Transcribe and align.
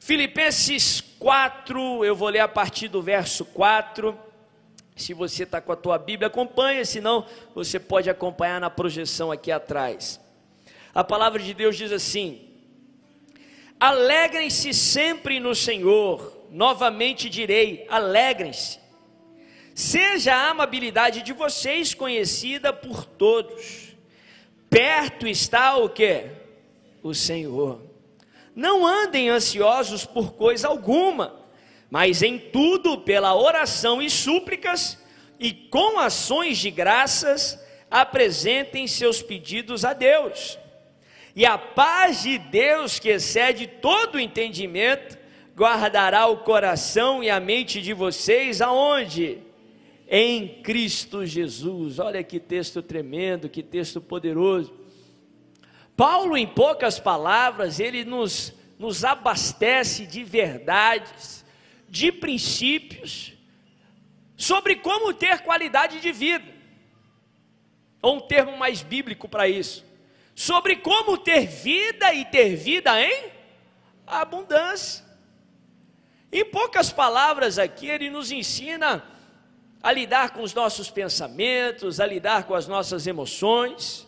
Filipenses 0.00 1.00
4, 1.18 2.04
eu 2.04 2.14
vou 2.14 2.28
ler 2.28 2.40
a 2.40 2.48
partir 2.48 2.88
do 2.88 3.02
verso 3.02 3.44
4. 3.44 4.16
Se 4.94 5.12
você 5.12 5.42
está 5.42 5.60
com 5.60 5.72
a 5.72 5.76
tua 5.76 5.98
Bíblia, 5.98 6.28
acompanha, 6.28 6.84
senão 6.84 7.26
você 7.54 7.78
pode 7.78 8.08
acompanhar 8.08 8.60
na 8.60 8.70
projeção 8.70 9.30
aqui 9.30 9.52
atrás. 9.52 10.20
A 10.94 11.04
palavra 11.04 11.42
de 11.42 11.52
Deus 11.52 11.76
diz 11.76 11.92
assim: 11.92 12.48
Alegrem-se 13.78 14.72
sempre 14.72 15.38
no 15.38 15.54
Senhor, 15.54 16.46
novamente 16.50 17.28
direi, 17.28 17.86
alegrem-se. 17.90 18.78
Seja 19.74 20.34
a 20.34 20.50
amabilidade 20.50 21.20
de 21.20 21.34
vocês 21.34 21.92
conhecida 21.92 22.72
por 22.72 23.04
todos. 23.04 23.94
Perto 24.70 25.26
está 25.26 25.76
o 25.76 25.90
que? 25.90 26.24
O 27.02 27.12
Senhor. 27.12 27.95
Não 28.56 28.86
andem 28.86 29.28
ansiosos 29.28 30.06
por 30.06 30.32
coisa 30.32 30.68
alguma, 30.68 31.36
mas 31.90 32.22
em 32.22 32.38
tudo, 32.38 32.96
pela 32.96 33.36
oração 33.36 34.00
e 34.00 34.08
súplicas, 34.08 34.98
e 35.38 35.52
com 35.52 35.98
ações 35.98 36.56
de 36.56 36.70
graças, 36.70 37.62
apresentem 37.90 38.86
seus 38.86 39.20
pedidos 39.20 39.84
a 39.84 39.92
Deus. 39.92 40.58
E 41.34 41.44
a 41.44 41.58
paz 41.58 42.22
de 42.22 42.38
Deus, 42.38 42.98
que 42.98 43.10
excede 43.10 43.66
todo 43.66 44.18
entendimento, 44.18 45.18
guardará 45.54 46.26
o 46.26 46.38
coração 46.38 47.22
e 47.22 47.28
a 47.28 47.38
mente 47.38 47.82
de 47.82 47.92
vocês 47.92 48.62
aonde? 48.62 49.38
Em 50.08 50.62
Cristo 50.62 51.26
Jesus. 51.26 51.98
Olha 51.98 52.24
que 52.24 52.40
texto 52.40 52.80
tremendo, 52.80 53.50
que 53.50 53.62
texto 53.62 54.00
poderoso. 54.00 54.72
Paulo, 55.96 56.36
em 56.36 56.46
poucas 56.46 56.98
palavras, 56.98 57.80
ele 57.80 58.04
nos, 58.04 58.52
nos 58.78 59.04
abastece 59.04 60.06
de 60.06 60.22
verdades, 60.22 61.44
de 61.88 62.12
princípios, 62.12 63.32
sobre 64.36 64.76
como 64.76 65.14
ter 65.14 65.40
qualidade 65.40 66.00
de 66.00 66.12
vida. 66.12 66.54
Ou 68.02 68.16
um 68.16 68.20
termo 68.20 68.56
mais 68.56 68.82
bíblico 68.82 69.28
para 69.28 69.48
isso 69.48 69.86
sobre 70.36 70.76
como 70.76 71.16
ter 71.16 71.46
vida 71.46 72.12
e 72.12 72.22
ter 72.26 72.54
vida 72.54 73.00
em 73.00 73.32
abundância. 74.06 75.02
Em 76.30 76.44
poucas 76.44 76.92
palavras 76.92 77.58
aqui, 77.58 77.88
ele 77.88 78.10
nos 78.10 78.30
ensina 78.30 79.02
a 79.82 79.90
lidar 79.90 80.30
com 80.30 80.42
os 80.42 80.52
nossos 80.52 80.90
pensamentos, 80.90 82.00
a 82.00 82.06
lidar 82.06 82.44
com 82.44 82.54
as 82.54 82.68
nossas 82.68 83.06
emoções 83.06 84.05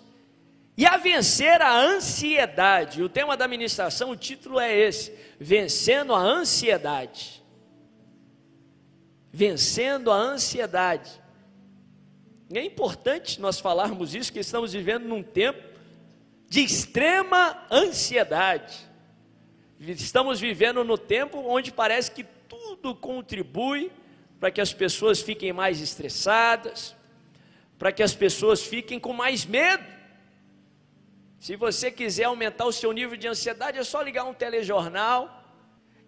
e 0.78 0.86
a 0.86 0.96
vencer 0.96 1.60
a 1.60 1.76
ansiedade. 1.76 3.02
O 3.02 3.08
tema 3.08 3.36
da 3.36 3.48
ministração, 3.48 4.10
o 4.10 4.16
título 4.16 4.60
é 4.60 4.72
esse: 4.78 5.12
Vencendo 5.36 6.14
a 6.14 6.20
ansiedade. 6.20 7.42
Vencendo 9.32 10.12
a 10.12 10.14
ansiedade. 10.14 11.10
E 12.48 12.56
é 12.56 12.64
importante 12.64 13.40
nós 13.40 13.58
falarmos 13.58 14.14
isso, 14.14 14.32
que 14.32 14.38
estamos 14.38 14.72
vivendo 14.72 15.02
num 15.02 15.20
tempo 15.20 15.60
de 16.48 16.60
extrema 16.60 17.60
ansiedade. 17.68 18.78
Estamos 19.80 20.38
vivendo 20.38 20.84
no 20.84 20.96
tempo 20.96 21.38
onde 21.38 21.72
parece 21.72 22.12
que 22.12 22.22
tudo 22.22 22.94
contribui 22.94 23.90
para 24.38 24.52
que 24.52 24.60
as 24.60 24.72
pessoas 24.72 25.20
fiquem 25.20 25.52
mais 25.52 25.80
estressadas, 25.80 26.94
para 27.76 27.90
que 27.90 28.02
as 28.02 28.14
pessoas 28.14 28.62
fiquem 28.62 29.00
com 29.00 29.12
mais 29.12 29.44
medo. 29.44 29.97
Se 31.38 31.54
você 31.54 31.90
quiser 31.90 32.24
aumentar 32.24 32.64
o 32.64 32.72
seu 32.72 32.92
nível 32.92 33.16
de 33.16 33.28
ansiedade, 33.28 33.78
é 33.78 33.84
só 33.84 34.02
ligar 34.02 34.24
um 34.24 34.34
telejornal. 34.34 35.44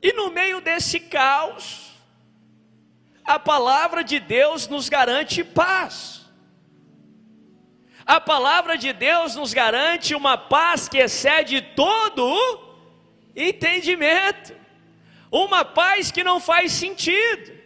E 0.03 0.13
no 0.13 0.31
meio 0.31 0.61
desse 0.61 0.99
caos, 0.99 1.93
a 3.25 3.39
palavra 3.39 4.03
de 4.03 4.19
Deus 4.19 4.67
nos 4.67 4.89
garante 4.89 5.45
paz. 5.45 6.27
A 8.05 8.21
palavra 8.21 8.77
de 8.77 8.93
Deus 8.93 9.37
nos 9.37 9.55
garante 9.55 10.17
uma 10.17 10.37
paz 10.37 10.89
que 10.89 10.99
excede 10.99 11.63
todo 11.63 12.27
o 12.27 12.71
entendimento, 13.37 14.53
uma 15.31 15.65
paz 15.65 16.11
que 16.11 16.25
não 16.25 16.41
faz 16.41 16.73
sentido. 16.73 17.60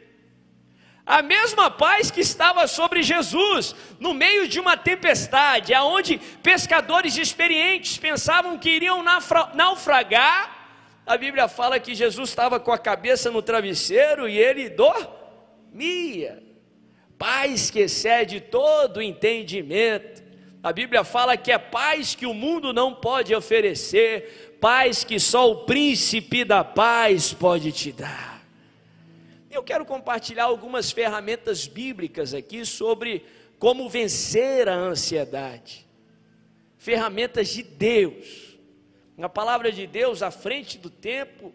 A 1.06 1.20
mesma 1.20 1.70
paz 1.70 2.10
que 2.10 2.20
estava 2.20 2.66
sobre 2.66 3.02
Jesus, 3.02 3.74
no 4.00 4.14
meio 4.14 4.48
de 4.48 4.58
uma 4.58 4.74
tempestade, 4.74 5.74
aonde 5.74 6.18
pescadores 6.42 7.18
experientes 7.18 7.98
pensavam 7.98 8.56
que 8.56 8.70
iriam 8.70 9.04
naufragar, 9.54 10.54
a 11.06 11.18
Bíblia 11.18 11.46
fala 11.46 11.78
que 11.78 11.94
Jesus 11.94 12.30
estava 12.30 12.58
com 12.58 12.72
a 12.72 12.78
cabeça 12.78 13.30
no 13.30 13.42
travesseiro 13.42 14.26
e 14.26 14.38
ele 14.38 14.70
dormia. 14.70 16.42
Paz 17.18 17.70
que 17.70 17.80
excede 17.80 18.40
todo 18.40 19.02
entendimento. 19.02 20.24
A 20.62 20.72
Bíblia 20.72 21.04
fala 21.04 21.36
que 21.36 21.52
é 21.52 21.58
paz 21.58 22.14
que 22.14 22.24
o 22.24 22.32
mundo 22.32 22.72
não 22.72 22.94
pode 22.94 23.34
oferecer, 23.34 24.56
paz 24.58 25.04
que 25.04 25.20
só 25.20 25.50
o 25.50 25.66
príncipe 25.66 26.42
da 26.42 26.64
paz 26.64 27.34
pode 27.34 27.70
te 27.70 27.92
dar. 27.92 28.33
Eu 29.54 29.62
quero 29.62 29.84
compartilhar 29.84 30.44
algumas 30.44 30.90
ferramentas 30.90 31.68
bíblicas 31.68 32.34
aqui 32.34 32.66
sobre 32.66 33.24
como 33.56 33.88
vencer 33.88 34.68
a 34.68 34.74
ansiedade. 34.74 35.86
Ferramentas 36.76 37.50
de 37.50 37.62
Deus. 37.62 38.58
A 39.16 39.28
palavra 39.28 39.70
de 39.70 39.86
Deus 39.86 40.24
à 40.24 40.32
frente 40.32 40.76
do 40.76 40.90
tempo, 40.90 41.52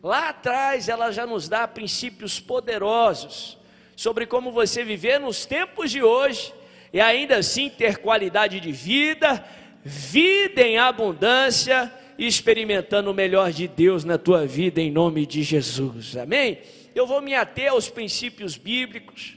lá 0.00 0.28
atrás 0.28 0.88
ela 0.88 1.10
já 1.10 1.26
nos 1.26 1.48
dá 1.48 1.66
princípios 1.66 2.38
poderosos 2.38 3.58
sobre 3.96 4.24
como 4.24 4.52
você 4.52 4.84
viver 4.84 5.18
nos 5.18 5.44
tempos 5.44 5.90
de 5.90 6.00
hoje 6.00 6.54
e 6.92 7.00
ainda 7.00 7.38
assim 7.38 7.68
ter 7.68 7.98
qualidade 7.98 8.60
de 8.60 8.70
vida, 8.70 9.44
vida 9.82 10.62
em 10.62 10.78
abundância, 10.78 11.92
experimentando 12.16 13.10
o 13.10 13.14
melhor 13.14 13.50
de 13.50 13.66
Deus 13.66 14.04
na 14.04 14.16
tua 14.16 14.46
vida, 14.46 14.80
em 14.80 14.92
nome 14.92 15.26
de 15.26 15.42
Jesus, 15.42 16.16
amém? 16.16 16.58
Eu 16.94 17.06
vou 17.06 17.20
me 17.20 17.34
ater 17.34 17.70
aos 17.70 17.88
princípios 17.88 18.56
bíblicos, 18.56 19.36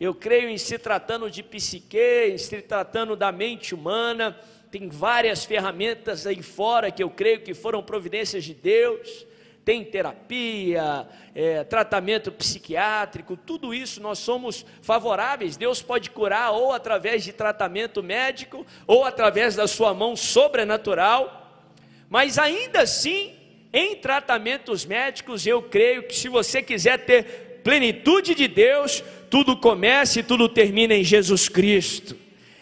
eu 0.00 0.14
creio 0.14 0.48
em 0.48 0.58
se 0.58 0.78
tratando 0.78 1.30
de 1.30 1.42
psique, 1.42 2.30
em 2.32 2.38
se 2.38 2.60
tratando 2.62 3.14
da 3.14 3.30
mente 3.30 3.74
humana, 3.74 4.38
tem 4.70 4.88
várias 4.88 5.44
ferramentas 5.44 6.26
aí 6.26 6.42
fora 6.42 6.90
que 6.90 7.02
eu 7.02 7.10
creio 7.10 7.40
que 7.42 7.54
foram 7.54 7.82
providências 7.82 8.42
de 8.42 8.54
Deus, 8.54 9.26
tem 9.64 9.84
terapia, 9.84 11.06
é, 11.34 11.62
tratamento 11.62 12.32
psiquiátrico, 12.32 13.36
tudo 13.36 13.72
isso 13.72 14.00
nós 14.00 14.18
somos 14.18 14.66
favoráveis. 14.80 15.56
Deus 15.56 15.80
pode 15.80 16.10
curar 16.10 16.52
ou 16.52 16.72
através 16.72 17.22
de 17.22 17.32
tratamento 17.32 18.02
médico, 18.02 18.66
ou 18.86 19.04
através 19.04 19.54
da 19.54 19.68
sua 19.68 19.94
mão 19.94 20.16
sobrenatural, 20.16 21.64
mas 22.08 22.38
ainda 22.38 22.80
assim, 22.80 23.34
em 23.72 23.96
tratamentos 23.96 24.84
médicos, 24.84 25.46
eu 25.46 25.62
creio 25.62 26.02
que 26.02 26.14
se 26.14 26.28
você 26.28 26.62
quiser 26.62 27.04
ter 27.06 27.60
plenitude 27.64 28.34
de 28.34 28.46
Deus, 28.46 29.02
tudo 29.30 29.56
começa 29.56 30.20
e 30.20 30.22
tudo 30.22 30.48
termina 30.48 30.94
em 30.94 31.02
Jesus 31.02 31.48
Cristo. 31.48 32.16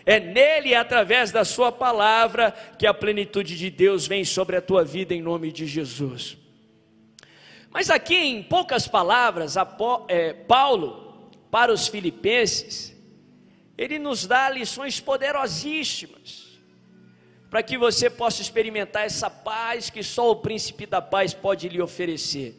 É 0.06 0.20
nele, 0.20 0.74
através 0.74 1.30
da 1.30 1.44
Sua 1.44 1.72
palavra, 1.72 2.52
que 2.78 2.86
a 2.86 2.94
plenitude 2.94 3.56
de 3.56 3.70
Deus 3.70 4.06
vem 4.06 4.24
sobre 4.24 4.56
a 4.56 4.62
tua 4.62 4.84
vida, 4.84 5.14
em 5.14 5.22
nome 5.22 5.52
de 5.52 5.66
Jesus. 5.66 6.36
Mas 7.70 7.90
aqui, 7.90 8.16
em 8.16 8.42
poucas 8.42 8.88
palavras, 8.88 9.54
é, 10.08 10.32
Paulo, 10.32 11.30
para 11.50 11.72
os 11.72 11.88
filipenses, 11.88 12.96
ele 13.76 13.98
nos 13.98 14.26
dá 14.26 14.50
lições 14.50 15.00
poderosíssimas, 15.00 16.49
para 17.50 17.64
que 17.64 17.76
você 17.76 18.08
possa 18.08 18.40
experimentar 18.40 19.04
essa 19.04 19.28
paz 19.28 19.90
que 19.90 20.04
só 20.04 20.30
o 20.30 20.36
príncipe 20.36 20.86
da 20.86 21.02
paz 21.02 21.34
pode 21.34 21.68
lhe 21.68 21.82
oferecer, 21.82 22.54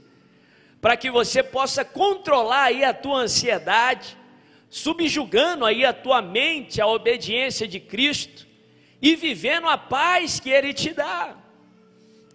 para 0.81 0.97
que 0.97 1.09
você 1.09 1.41
possa 1.41 1.85
controlar 1.85 2.65
aí 2.65 2.83
a 2.83 2.93
tua 2.93 3.19
ansiedade, 3.19 4.17
subjugando 4.69 5.65
aí 5.65 5.85
a 5.85 5.93
tua 5.93 6.21
mente 6.21 6.81
à 6.81 6.87
obediência 6.87 7.65
de 7.65 7.79
Cristo 7.79 8.45
e 9.01 9.15
vivendo 9.15 9.67
a 9.67 9.77
paz 9.77 10.41
que 10.41 10.49
Ele 10.49 10.73
te 10.73 10.93
dá. 10.93 11.37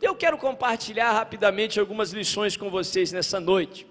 Eu 0.01 0.15
quero 0.15 0.39
compartilhar 0.39 1.13
rapidamente 1.13 1.79
algumas 1.79 2.13
lições 2.13 2.57
com 2.57 2.71
vocês 2.71 3.13
nessa 3.13 3.39
noite. 3.39 3.87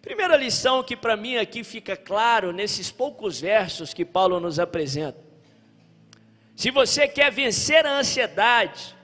Primeira 0.00 0.36
lição 0.36 0.82
que 0.82 0.96
para 0.96 1.16
mim 1.16 1.36
aqui 1.36 1.62
fica 1.62 1.96
claro 1.96 2.52
nesses 2.52 2.90
poucos 2.90 3.40
versos 3.40 3.92
que 3.92 4.04
Paulo 4.04 4.40
nos 4.40 4.58
apresenta. 4.58 5.29
Se 6.60 6.70
você 6.70 7.08
quer 7.08 7.32
vencer 7.32 7.86
a 7.86 7.98
ansiedade, 7.98 8.94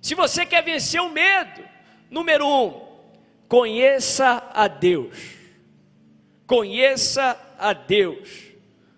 se 0.00 0.14
você 0.14 0.44
quer 0.44 0.62
vencer 0.62 1.00
o 1.00 1.08
medo, 1.08 1.62
número 2.10 2.46
um, 2.46 2.86
conheça 3.48 4.50
a 4.52 4.68
Deus. 4.68 5.16
Conheça 6.46 7.40
a 7.58 7.72
Deus. 7.72 8.28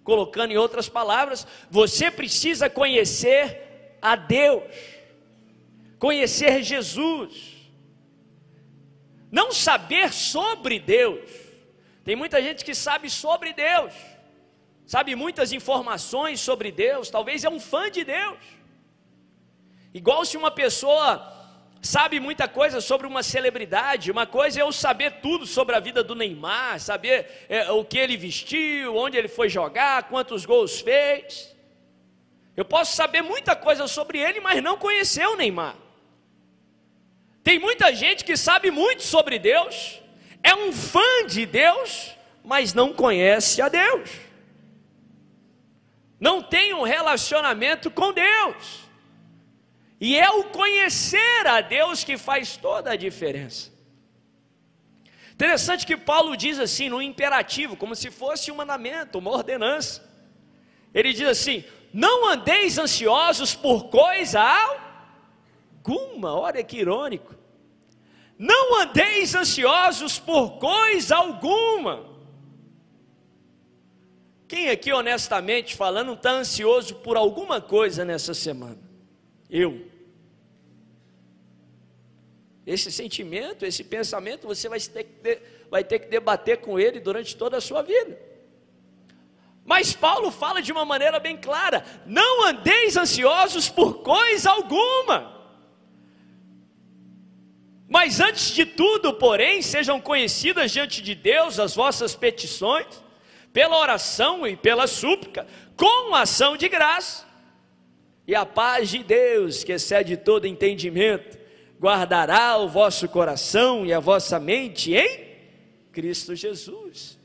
Colocando 0.02 0.50
em 0.50 0.56
outras 0.56 0.88
palavras, 0.88 1.46
você 1.70 2.10
precisa 2.10 2.68
conhecer 2.68 3.96
a 4.02 4.16
Deus 4.16 4.64
conhecer 6.04 6.62
Jesus. 6.62 7.54
Não 9.32 9.50
saber 9.52 10.12
sobre 10.12 10.78
Deus. 10.78 11.30
Tem 12.04 12.14
muita 12.14 12.42
gente 12.42 12.62
que 12.62 12.74
sabe 12.74 13.08
sobre 13.08 13.54
Deus, 13.54 13.94
sabe 14.86 15.14
muitas 15.14 15.52
informações 15.52 16.40
sobre 16.40 16.70
Deus, 16.70 17.10
talvez 17.10 17.44
é 17.44 17.48
um 17.48 17.60
fã 17.60 17.90
de 17.90 18.04
Deus. 18.04 18.38
Igual 19.92 20.24
se 20.24 20.36
uma 20.36 20.50
pessoa 20.50 21.34
sabe 21.84 22.18
muita 22.18 22.48
coisa 22.48 22.80
sobre 22.80 23.06
uma 23.06 23.22
celebridade. 23.22 24.10
Uma 24.10 24.26
coisa 24.26 24.58
é 24.58 24.62
eu 24.62 24.72
saber 24.72 25.20
tudo 25.20 25.46
sobre 25.46 25.76
a 25.76 25.80
vida 25.80 26.02
do 26.02 26.14
Neymar, 26.14 26.80
saber 26.80 27.46
é, 27.48 27.70
o 27.70 27.84
que 27.84 27.98
ele 27.98 28.16
vestiu, 28.16 28.96
onde 28.96 29.16
ele 29.16 29.28
foi 29.28 29.48
jogar, 29.48 30.04
quantos 30.04 30.46
gols 30.46 30.80
fez. 30.80 31.54
Eu 32.56 32.64
posso 32.64 32.96
saber 32.96 33.22
muita 33.22 33.54
coisa 33.54 33.86
sobre 33.86 34.18
ele, 34.18 34.40
mas 34.40 34.62
não 34.62 34.78
conhecer 34.78 35.26
o 35.26 35.36
Neymar. 35.36 35.76
Tem 37.42 37.58
muita 37.58 37.94
gente 37.94 38.24
que 38.24 38.36
sabe 38.36 38.70
muito 38.70 39.02
sobre 39.02 39.38
Deus, 39.38 40.00
é 40.42 40.54
um 40.54 40.72
fã 40.72 41.26
de 41.26 41.44
Deus, 41.44 42.12
mas 42.42 42.72
não 42.72 42.94
conhece 42.94 43.60
a 43.60 43.68
Deus. 43.68 44.10
Não 46.24 46.42
tem 46.42 46.72
um 46.72 46.84
relacionamento 46.84 47.90
com 47.90 48.10
Deus. 48.10 48.80
E 50.00 50.16
é 50.18 50.30
o 50.30 50.44
conhecer 50.44 51.46
a 51.46 51.60
Deus 51.60 52.02
que 52.02 52.16
faz 52.16 52.56
toda 52.56 52.92
a 52.92 52.96
diferença. 52.96 53.70
Interessante 55.34 55.84
que 55.84 55.98
Paulo 55.98 56.34
diz 56.34 56.58
assim, 56.58 56.88
no 56.88 57.02
imperativo, 57.02 57.76
como 57.76 57.94
se 57.94 58.10
fosse 58.10 58.50
um 58.50 58.54
mandamento, 58.54 59.18
uma 59.18 59.32
ordenança. 59.32 60.02
Ele 60.94 61.12
diz 61.12 61.28
assim: 61.28 61.62
Não 61.92 62.26
andeis 62.26 62.78
ansiosos 62.78 63.54
por 63.54 63.90
coisa 63.90 64.40
alguma. 64.40 66.32
Olha 66.32 66.64
que 66.64 66.78
irônico. 66.78 67.34
Não 68.38 68.80
andeis 68.80 69.34
ansiosos 69.34 70.18
por 70.18 70.52
coisa 70.52 71.16
alguma. 71.16 72.13
Quem 74.54 74.70
aqui, 74.70 74.92
honestamente 74.92 75.74
falando, 75.74 76.12
está 76.12 76.30
ansioso 76.30 76.94
por 76.94 77.16
alguma 77.16 77.60
coisa 77.60 78.04
nessa 78.04 78.32
semana? 78.32 78.78
Eu. 79.50 79.90
Esse 82.64 82.92
sentimento, 82.92 83.66
esse 83.66 83.82
pensamento, 83.82 84.46
você 84.46 84.68
vai 84.68 84.78
ter, 84.78 85.02
que, 85.02 85.42
vai 85.68 85.82
ter 85.82 85.98
que 85.98 86.06
debater 86.06 86.58
com 86.58 86.78
ele 86.78 87.00
durante 87.00 87.36
toda 87.36 87.56
a 87.56 87.60
sua 87.60 87.82
vida. 87.82 88.16
Mas 89.64 89.92
Paulo 89.92 90.30
fala 90.30 90.62
de 90.62 90.70
uma 90.70 90.84
maneira 90.84 91.18
bem 91.18 91.36
clara: 91.36 91.84
não 92.06 92.46
andeis 92.46 92.96
ansiosos 92.96 93.68
por 93.68 94.04
coisa 94.04 94.52
alguma. 94.52 95.34
Mas 97.88 98.20
antes 98.20 98.52
de 98.52 98.64
tudo, 98.64 99.14
porém, 99.14 99.60
sejam 99.62 100.00
conhecidas 100.00 100.70
diante 100.70 101.02
de 101.02 101.16
Deus 101.16 101.58
as 101.58 101.74
vossas 101.74 102.14
petições, 102.14 103.02
pela 103.54 103.78
oração 103.78 104.44
e 104.44 104.56
pela 104.56 104.88
súplica, 104.88 105.46
com 105.76 106.12
ação 106.12 106.56
de 106.56 106.68
graça. 106.68 107.24
E 108.26 108.34
a 108.34 108.44
paz 108.44 108.90
de 108.90 109.04
Deus, 109.04 109.62
que 109.62 109.70
excede 109.70 110.16
todo 110.16 110.44
entendimento, 110.44 111.38
guardará 111.80 112.56
o 112.58 112.68
vosso 112.68 113.08
coração 113.08 113.86
e 113.86 113.92
a 113.92 114.00
vossa 114.00 114.40
mente 114.40 114.92
em 114.92 115.36
Cristo 115.92 116.34
Jesus. 116.34 117.16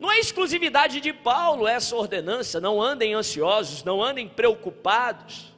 Não 0.00 0.10
é 0.10 0.18
exclusividade 0.18 1.00
de 1.00 1.12
Paulo 1.12 1.68
essa 1.68 1.94
ordenança, 1.94 2.60
não 2.60 2.82
andem 2.82 3.14
ansiosos, 3.14 3.84
não 3.84 4.02
andem 4.02 4.26
preocupados, 4.26 5.54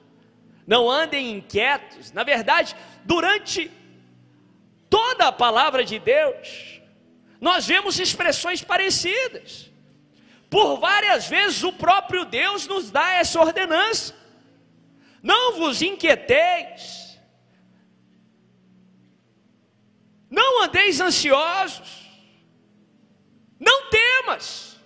não 0.66 0.90
andem 0.90 1.38
inquietos. 1.38 2.12
Na 2.12 2.22
verdade, 2.22 2.76
durante 3.02 3.70
toda 4.90 5.28
a 5.28 5.32
palavra 5.32 5.84
de 5.84 5.98
Deus, 5.98 6.71
nós 7.42 7.66
vemos 7.66 8.00
expressões 8.00 8.62
parecidas. 8.62 9.70
Por 10.48 10.78
várias 10.78 11.26
vezes 11.26 11.62
o 11.62 11.72
próprio 11.72 12.24
Deus 12.24 12.66
nos 12.66 12.90
dá 12.90 13.14
essa 13.14 13.38
ordenança. 13.38 14.14
Não 15.22 15.58
vos 15.58 15.82
inquieteis, 15.82 17.02
Não 20.32 20.62
andeis 20.62 20.98
ansiosos, 20.98 22.08
não 23.60 23.90
temas. 23.90 24.80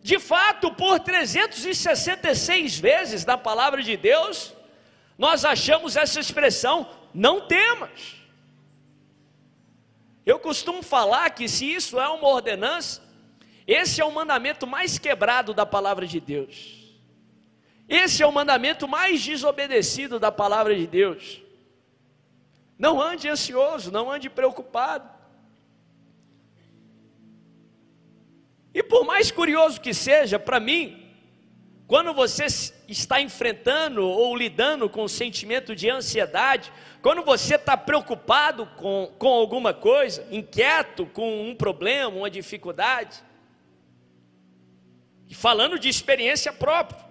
De 0.00 0.18
fato, 0.18 0.72
por 0.72 0.98
366 0.98 2.78
vezes 2.78 3.26
na 3.26 3.36
palavra 3.36 3.82
de 3.82 3.98
Deus, 3.98 4.54
nós 5.18 5.44
achamos 5.44 5.94
essa 5.94 6.18
expressão, 6.18 6.88
não 7.12 7.42
temas. 7.46 8.16
Eu 10.24 10.38
costumo 10.38 10.82
falar 10.82 11.30
que 11.30 11.48
se 11.48 11.72
isso 11.72 11.98
é 11.98 12.08
uma 12.08 12.28
ordenança, 12.28 13.02
esse 13.66 14.00
é 14.00 14.04
o 14.04 14.12
mandamento 14.12 14.66
mais 14.66 14.98
quebrado 14.98 15.54
da 15.54 15.64
palavra 15.64 16.06
de 16.06 16.20
Deus. 16.20 16.80
Esse 17.88 18.22
é 18.22 18.26
o 18.26 18.32
mandamento 18.32 18.86
mais 18.86 19.24
desobedecido 19.24 20.18
da 20.18 20.30
palavra 20.30 20.74
de 20.74 20.86
Deus. 20.86 21.42
Não 22.78 23.00
ande 23.00 23.28
ansioso, 23.28 23.90
não 23.90 24.10
ande 24.10 24.30
preocupado. 24.30 25.08
E 28.72 28.82
por 28.82 29.04
mais 29.04 29.30
curioso 29.30 29.80
que 29.80 29.92
seja, 29.92 30.38
para 30.38 30.60
mim, 30.60 31.12
quando 31.86 32.14
você 32.14 32.46
está 32.86 33.20
enfrentando 33.20 34.06
ou 34.06 34.36
lidando 34.36 34.88
com 34.88 35.02
o 35.02 35.08
sentimento 35.08 35.74
de 35.74 35.90
ansiedade, 35.90 36.72
quando 37.02 37.22
você 37.22 37.54
está 37.54 37.76
preocupado 37.76 38.66
com, 38.76 39.12
com 39.18 39.28
alguma 39.28 39.72
coisa, 39.72 40.26
inquieto 40.30 41.06
com 41.06 41.48
um 41.48 41.54
problema, 41.54 42.14
uma 42.14 42.30
dificuldade, 42.30 43.22
e 45.28 45.34
falando 45.34 45.78
de 45.78 45.88
experiência 45.88 46.52
própria, 46.52 47.08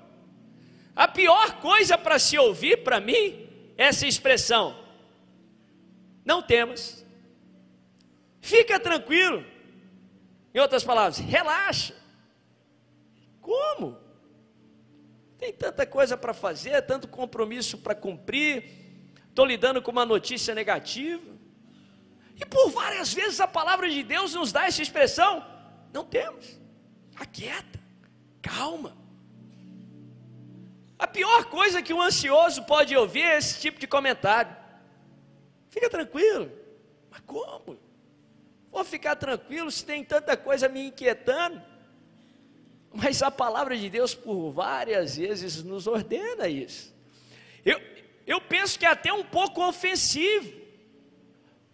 a 0.95 1.07
pior 1.07 1.59
coisa 1.59 1.97
para 1.97 2.19
se 2.19 2.37
ouvir 2.37 2.83
para 2.83 2.99
mim 2.99 3.47
é 3.77 3.85
essa 3.85 4.05
expressão: 4.05 4.77
não 6.25 6.41
temas. 6.41 7.05
Fica 8.41 8.79
tranquilo. 8.79 9.45
Em 10.53 10.59
outras 10.59 10.83
palavras, 10.83 11.19
relaxa. 11.19 11.95
Como? 13.41 13.97
Tem 15.37 15.53
tanta 15.53 15.85
coisa 15.85 16.17
para 16.17 16.33
fazer, 16.33 16.81
tanto 16.81 17.07
compromisso 17.07 17.77
para 17.77 17.95
cumprir. 17.95 18.78
Estou 19.39 19.47
lidando 19.47 19.81
com 19.81 19.89
uma 19.89 20.05
notícia 20.05 20.53
negativa. 20.53 21.23
E 22.35 22.45
por 22.45 22.71
várias 22.71 23.13
vezes 23.13 23.39
a 23.39 23.47
palavra 23.47 23.89
de 23.89 24.03
Deus 24.03 24.33
nos 24.33 24.51
dá 24.51 24.65
essa 24.65 24.81
expressão: 24.81 25.41
não 25.93 26.03
temos. 26.03 26.59
Aquieta, 27.15 27.79
calma. 28.41 28.97
A 30.97 31.07
pior 31.07 31.45
coisa 31.45 31.81
que 31.81 31.93
um 31.93 32.01
ansioso 32.01 32.63
pode 32.63 32.93
ouvir 32.97 33.21
é 33.21 33.37
esse 33.37 33.61
tipo 33.61 33.79
de 33.79 33.87
comentário. 33.87 34.53
Fica 35.69 35.89
tranquilo. 35.89 36.51
Mas 37.09 37.21
como? 37.21 37.79
Vou 38.69 38.83
ficar 38.83 39.15
tranquilo 39.15 39.71
se 39.71 39.85
tem 39.85 40.03
tanta 40.03 40.35
coisa 40.35 40.67
me 40.67 40.87
inquietando. 40.87 41.61
Mas 42.91 43.23
a 43.23 43.31
palavra 43.31 43.77
de 43.77 43.89
Deus, 43.89 44.13
por 44.13 44.51
várias 44.51 45.15
vezes, 45.15 45.63
nos 45.63 45.87
ordena 45.87 46.49
isso. 46.49 46.93
Eu, 47.63 47.79
eu 48.29 48.39
penso 48.39 48.77
que 48.77 48.85
é 48.85 48.89
até 48.89 49.11
um 49.11 49.23
pouco 49.23 49.67
ofensivo. 49.67 50.53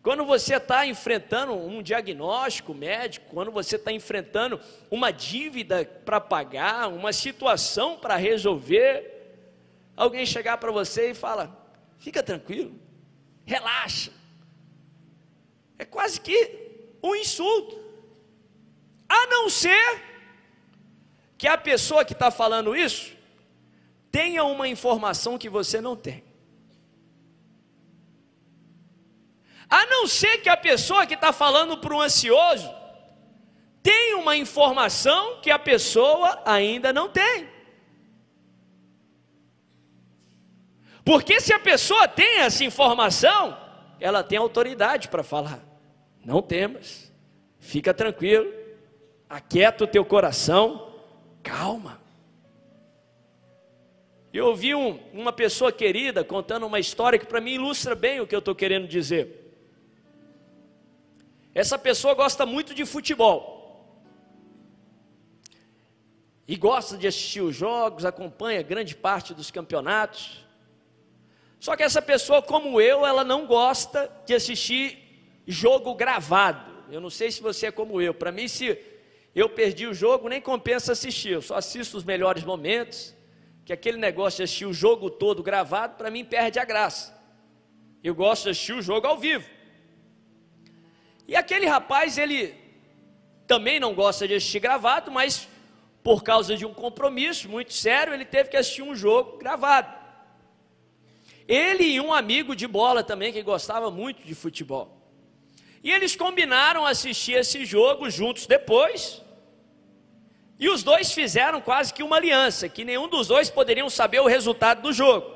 Quando 0.02 0.24
você 0.24 0.56
está 0.56 0.86
enfrentando 0.86 1.54
um 1.54 1.84
diagnóstico 1.84 2.74
médico, 2.74 3.26
quando 3.34 3.52
você 3.52 3.76
está 3.76 3.92
enfrentando 3.92 4.62
uma 4.90 5.12
dívida 5.12 5.84
para 6.06 6.22
pagar, 6.22 6.88
uma 6.88 7.12
situação 7.12 7.98
para 7.98 8.16
resolver, 8.16 9.44
alguém 9.98 10.26
chegar 10.26 10.58
para 10.58 10.72
você 10.72 11.10
e 11.10 11.14
fala: 11.14 11.54
fica 11.98 12.24
tranquilo, 12.24 12.80
relaxa. 13.44 14.12
É 15.78 15.84
quase 15.84 16.22
que 16.22 16.40
um 17.04 17.14
insulto. 17.16 17.84
A 19.10 19.28
não 19.28 19.50
ser 19.50 20.02
que 21.38 21.48
a 21.48 21.58
pessoa 21.58 22.06
que 22.06 22.14
está 22.14 22.32
falando 22.32 22.74
isso 22.74 23.14
tenha 24.10 24.46
uma 24.46 24.70
informação 24.70 25.38
que 25.38 25.50
você 25.50 25.82
não 25.82 25.98
tem. 25.98 26.25
A 29.70 29.86
não 29.86 30.08
ser 30.08 30.38
que 30.40 30.50
a 30.50 30.58
pessoa 30.58 31.06
que 31.06 31.14
está 31.14 31.34
falando 31.34 31.78
para 31.78 31.96
um 31.96 32.02
ansioso 32.02 32.72
tenha 33.82 34.18
uma 34.18 34.36
informação 34.36 35.40
que 35.42 35.52
a 35.52 35.60
pessoa 35.60 36.42
ainda 36.46 36.92
não 36.92 37.10
tem. 37.10 37.48
Porque 41.04 41.40
se 41.40 41.54
a 41.54 41.60
pessoa 41.60 42.08
tem 42.08 42.40
essa 42.40 42.64
informação, 42.64 43.56
ela 44.00 44.24
tem 44.24 44.40
autoridade 44.40 45.08
para 45.08 45.22
falar. 45.22 45.64
Não 46.24 46.42
temas, 46.42 47.14
fica 47.60 47.94
tranquilo, 47.94 48.52
aquieta 49.30 49.84
o 49.84 49.88
teu 49.88 50.04
coração, 50.04 50.96
calma. 51.44 52.02
Eu 54.34 54.48
ouvi 54.48 54.74
um, 54.74 55.00
uma 55.14 55.32
pessoa 55.32 55.72
querida 55.72 56.24
contando 56.24 56.66
uma 56.66 56.80
história 56.80 57.20
que 57.20 57.26
para 57.28 57.40
mim 57.40 57.54
ilustra 57.54 57.94
bem 57.94 58.20
o 58.20 58.28
que 58.28 58.36
eu 58.36 58.40
estou 58.40 58.56
querendo 58.56 58.88
dizer. 58.88 59.45
Essa 61.56 61.80
pessoa 61.80 62.14
gosta 62.14 62.46
muito 62.46 62.74
de 62.76 62.86
futebol. 62.86 63.56
E 66.46 66.58
gosta 66.58 66.98
de 66.98 67.08
assistir 67.08 67.40
os 67.40 67.56
jogos, 67.56 68.04
acompanha 68.04 68.62
grande 68.62 68.94
parte 68.94 69.34
dos 69.34 69.50
campeonatos. 69.50 70.46
Só 71.58 71.78
que 71.78 71.82
essa 71.82 72.02
pessoa, 72.02 72.42
como 72.42 72.82
eu, 72.82 73.06
ela 73.06 73.24
não 73.24 73.48
gosta 73.48 74.12
de 74.26 74.36
assistir 74.36 75.42
jogo 75.48 75.96
gravado. 75.96 76.76
Eu 76.92 77.00
não 77.00 77.10
sei 77.10 77.32
se 77.32 77.42
você 77.42 77.68
é 77.68 77.72
como 77.72 78.02
eu. 78.02 78.14
Para 78.14 78.34
mim, 78.34 78.50
se 78.50 78.78
eu 79.34 79.50
perdi 79.50 79.88
o 79.88 79.94
jogo, 79.94 80.28
nem 80.28 80.42
compensa 80.42 80.92
assistir. 80.92 81.32
Eu 81.32 81.42
só 81.42 81.56
assisto 81.56 81.96
os 81.98 82.04
melhores 82.04 82.44
momentos. 82.44 83.16
Que 83.64 83.72
aquele 83.72 83.98
negócio 83.98 84.38
de 84.38 84.44
assistir 84.44 84.66
o 84.66 84.74
jogo 84.74 85.10
todo 85.10 85.42
gravado, 85.42 85.96
para 85.96 86.12
mim, 86.12 86.26
perde 86.26 86.60
a 86.60 86.66
graça. 86.66 87.18
Eu 88.04 88.14
gosto 88.14 88.44
de 88.44 88.50
assistir 88.50 88.74
o 88.74 88.82
jogo 88.82 89.08
ao 89.08 89.18
vivo. 89.18 89.55
E 91.28 91.36
aquele 91.36 91.66
rapaz, 91.66 92.18
ele 92.18 92.56
também 93.48 93.80
não 93.80 93.94
gosta 93.94 94.28
de 94.28 94.36
assistir 94.36 94.60
gravado, 94.60 95.12
mas 95.12 95.48
por 96.04 96.24
causa 96.24 96.56
de 96.56 96.66
um 96.66 96.74
compromisso 96.74 97.50
muito 97.50 97.74
sério, 97.74 98.14
ele 98.14 98.26
teve 98.26 98.50
que 98.50 98.58
assistir 98.58 98.84
um 98.84 98.96
jogo 98.96 99.38
gravado. 99.38 99.92
Ele 101.48 101.84
e 101.84 102.02
um 102.02 102.14
amigo 102.14 102.56
de 102.56 102.68
bola 102.68 103.04
também, 103.04 103.34
que 103.34 103.42
gostava 103.42 103.90
muito 103.90 104.24
de 104.24 104.36
futebol. 104.36 104.96
E 105.84 105.92
eles 105.92 106.16
combinaram 106.16 106.86
assistir 106.86 107.34
esse 107.34 107.66
jogo 107.66 108.10
juntos 108.10 108.48
depois. 108.48 109.22
E 110.60 110.70
os 110.70 110.84
dois 110.84 111.12
fizeram 111.12 111.62
quase 111.62 111.94
que 111.94 112.02
uma 112.02 112.16
aliança, 112.16 112.70
que 112.70 112.86
nenhum 112.86 113.08
dos 113.08 113.28
dois 113.28 113.50
poderiam 113.50 113.90
saber 113.90 114.20
o 114.20 114.28
resultado 114.28 114.82
do 114.82 114.94
jogo. 114.94 115.36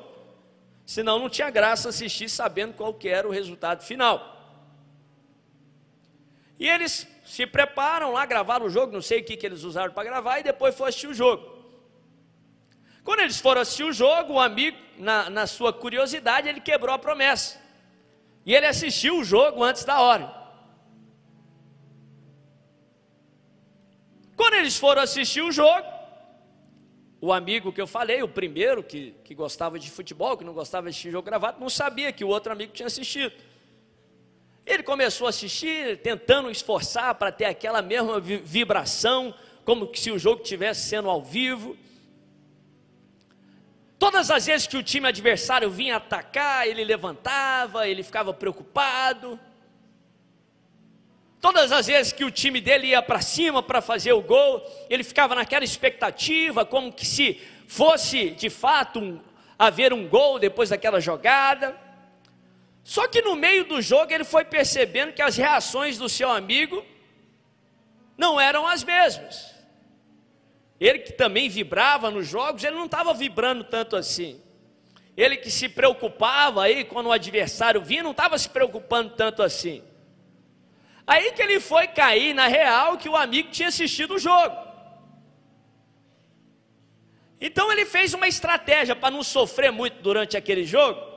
Senão 0.86 1.20
não 1.20 1.30
tinha 1.30 1.52
graça 1.52 1.90
assistir 1.90 2.30
sabendo 2.30 2.74
qual 2.74 2.98
era 3.04 3.28
o 3.28 3.32
resultado 3.32 3.84
final. 3.84 4.39
E 6.60 6.68
eles 6.68 7.08
se 7.26 7.48
preparam 7.48 8.12
lá, 8.12 8.26
gravaram 8.26 8.66
o 8.66 8.70
jogo, 8.70 8.92
não 8.92 9.02
sei 9.02 9.22
o 9.22 9.24
que, 9.24 9.38
que 9.38 9.46
eles 9.46 9.64
usaram 9.64 9.94
para 9.94 10.04
gravar, 10.04 10.40
e 10.40 10.44
depois 10.44 10.76
foram 10.76 10.90
assistir 10.90 11.08
o 11.08 11.14
jogo. 11.14 11.58
Quando 13.02 13.22
eles 13.22 13.40
foram 13.40 13.62
assistir 13.62 13.86
o 13.86 13.94
jogo, 13.94 14.34
o 14.34 14.40
amigo, 14.40 14.78
na, 14.98 15.30
na 15.30 15.48
sua 15.48 15.72
curiosidade, 15.72 16.50
ele 16.50 16.60
quebrou 16.60 16.94
a 16.94 17.00
promessa. 17.00 17.58
E 18.46 18.54
ele 18.54 18.66
assistiu 18.66 19.20
o 19.20 19.24
jogo 19.24 19.64
antes 19.64 19.86
da 19.86 20.02
hora. 20.02 20.38
Quando 24.36 24.56
eles 24.56 24.78
foram 24.78 25.02
assistir 25.02 25.42
o 25.42 25.52
jogo, 25.52 25.88
o 27.22 27.32
amigo 27.32 27.72
que 27.72 27.82
eu 27.82 27.88
falei, 27.88 28.22
o 28.22 28.28
primeiro 28.28 28.84
que, 28.84 29.16
que 29.24 29.34
gostava 29.34 29.80
de 29.80 29.90
futebol, 29.90 30.38
que 30.38 30.44
não 30.44 30.54
gostava 30.54 30.86
de 30.86 30.90
assistir 30.90 31.12
jogo 31.12 31.26
gravado, 31.26 31.60
não 31.60 31.70
sabia 31.70 32.12
que 32.12 32.24
o 32.24 32.28
outro 32.28 32.52
amigo 32.52 32.74
tinha 32.74 32.88
assistido. 32.88 33.34
Ele 34.70 34.84
começou 34.84 35.26
a 35.26 35.32
assistir, 35.32 35.98
tentando 35.98 36.52
esforçar 36.52 37.16
para 37.16 37.32
ter 37.32 37.46
aquela 37.46 37.82
mesma 37.82 38.20
vibração, 38.20 39.34
como 39.66 39.90
se 39.96 40.12
o 40.12 40.20
jogo 40.20 40.44
estivesse 40.44 40.88
sendo 40.88 41.10
ao 41.10 41.24
vivo. 41.24 41.76
Todas 43.98 44.30
as 44.30 44.46
vezes 44.46 44.68
que 44.68 44.78
o 44.78 44.84
time 44.84 45.08
adversário 45.08 45.72
vinha 45.72 45.96
atacar, 45.96 46.68
ele 46.68 46.84
levantava, 46.84 47.88
ele 47.88 48.04
ficava 48.04 48.32
preocupado. 48.32 49.40
Todas 51.42 51.72
as 51.72 51.88
vezes 51.88 52.14
que 52.14 52.24
o 52.24 52.30
time 52.30 52.62
dele 52.62 52.90
ia 52.90 53.02
para 53.02 53.22
cima 53.22 53.64
para 53.64 53.82
fazer 53.82 54.14
o 54.14 54.22
gol, 54.22 54.64
ele 54.88 55.04
ficava 55.04 55.34
naquela 55.34 55.66
expectativa, 55.66 56.64
como 56.64 56.94
que 56.94 57.08
se 57.08 57.42
fosse 57.68 58.30
de 58.30 58.52
fato 58.52 59.00
um, 59.00 59.20
haver 59.58 59.94
um 59.94 60.08
gol 60.08 60.38
depois 60.38 60.70
daquela 60.70 61.02
jogada. 61.02 61.89
Só 62.90 63.08
que 63.08 63.22
no 63.22 63.36
meio 63.36 63.66
do 63.66 63.84
jogo 63.84 64.12
ele 64.12 64.24
foi 64.24 64.44
percebendo 64.44 65.14
que 65.14 65.22
as 65.22 65.38
reações 65.38 66.00
do 66.00 66.10
seu 66.10 66.28
amigo 66.28 66.84
não 68.18 68.42
eram 68.42 68.66
as 68.66 68.84
mesmas. 68.84 69.54
Ele 70.80 70.98
que 70.98 71.14
também 71.14 71.48
vibrava 71.50 72.10
nos 72.10 72.28
jogos, 72.28 72.64
ele 72.64 72.76
não 72.76 72.88
estava 72.88 73.14
vibrando 73.14 73.64
tanto 73.64 73.96
assim. 73.96 74.42
Ele 75.16 75.38
que 75.38 75.52
se 75.52 75.70
preocupava 75.70 76.64
aí 76.64 76.84
quando 76.84 77.06
o 77.06 77.12
adversário 77.12 77.80
vinha, 77.80 78.02
não 78.02 78.10
estava 78.10 78.40
se 78.40 78.50
preocupando 78.50 79.12
tanto 79.12 79.44
assim. 79.44 79.84
Aí 81.06 81.32
que 81.34 81.44
ele 81.44 81.60
foi 81.60 81.88
cair 81.88 82.34
na 82.34 82.48
real 82.48 82.98
que 82.98 83.08
o 83.08 83.16
amigo 83.16 83.52
tinha 83.52 83.68
assistido 83.68 84.16
o 84.16 84.20
jogo. 84.20 84.58
Então 87.40 87.72
ele 87.72 87.86
fez 87.86 88.16
uma 88.16 88.28
estratégia 88.28 88.96
para 88.96 89.12
não 89.12 89.22
sofrer 89.22 89.72
muito 89.72 90.02
durante 90.02 90.36
aquele 90.36 90.66
jogo. 90.66 91.09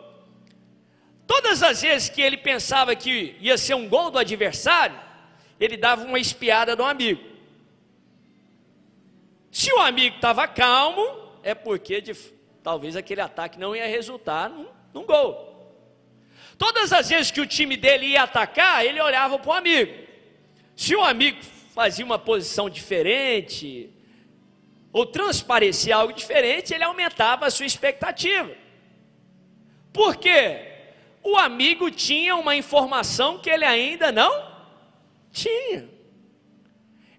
Todas 1.34 1.62
as 1.62 1.80
vezes 1.80 2.10
que 2.10 2.20
ele 2.20 2.36
pensava 2.36 2.94
que 2.94 3.34
ia 3.40 3.56
ser 3.56 3.72
um 3.72 3.88
gol 3.88 4.10
do 4.10 4.18
adversário, 4.18 5.00
ele 5.58 5.78
dava 5.78 6.04
uma 6.04 6.18
espiada 6.18 6.76
no 6.76 6.84
amigo. 6.84 7.22
Se 9.50 9.72
o 9.72 9.78
amigo 9.78 10.16
estava 10.16 10.46
calmo, 10.46 11.00
é 11.42 11.54
porque 11.54 12.02
de, 12.02 12.12
talvez 12.62 12.96
aquele 12.96 13.22
ataque 13.22 13.58
não 13.58 13.74
ia 13.74 13.86
resultar 13.86 14.50
num, 14.50 14.66
num 14.92 15.06
gol. 15.06 15.74
Todas 16.58 16.92
as 16.92 17.08
vezes 17.08 17.30
que 17.30 17.40
o 17.40 17.46
time 17.46 17.78
dele 17.78 18.08
ia 18.08 18.24
atacar, 18.24 18.84
ele 18.84 19.00
olhava 19.00 19.38
para 19.38 19.50
o 19.52 19.54
amigo. 19.54 20.06
Se 20.76 20.94
o 20.94 21.02
amigo 21.02 21.42
fazia 21.74 22.04
uma 22.04 22.18
posição 22.18 22.68
diferente, 22.68 23.88
ou 24.92 25.06
transparecia 25.06 25.96
algo 25.96 26.12
diferente, 26.12 26.74
ele 26.74 26.84
aumentava 26.84 27.46
a 27.46 27.50
sua 27.50 27.64
expectativa. 27.64 28.54
Por 29.94 30.16
quê? 30.16 30.71
O 31.22 31.36
amigo 31.36 31.90
tinha 31.90 32.36
uma 32.36 32.56
informação 32.56 33.38
que 33.38 33.50
ele 33.50 33.64
ainda 33.64 34.10
não 34.10 34.52
tinha. 35.32 35.88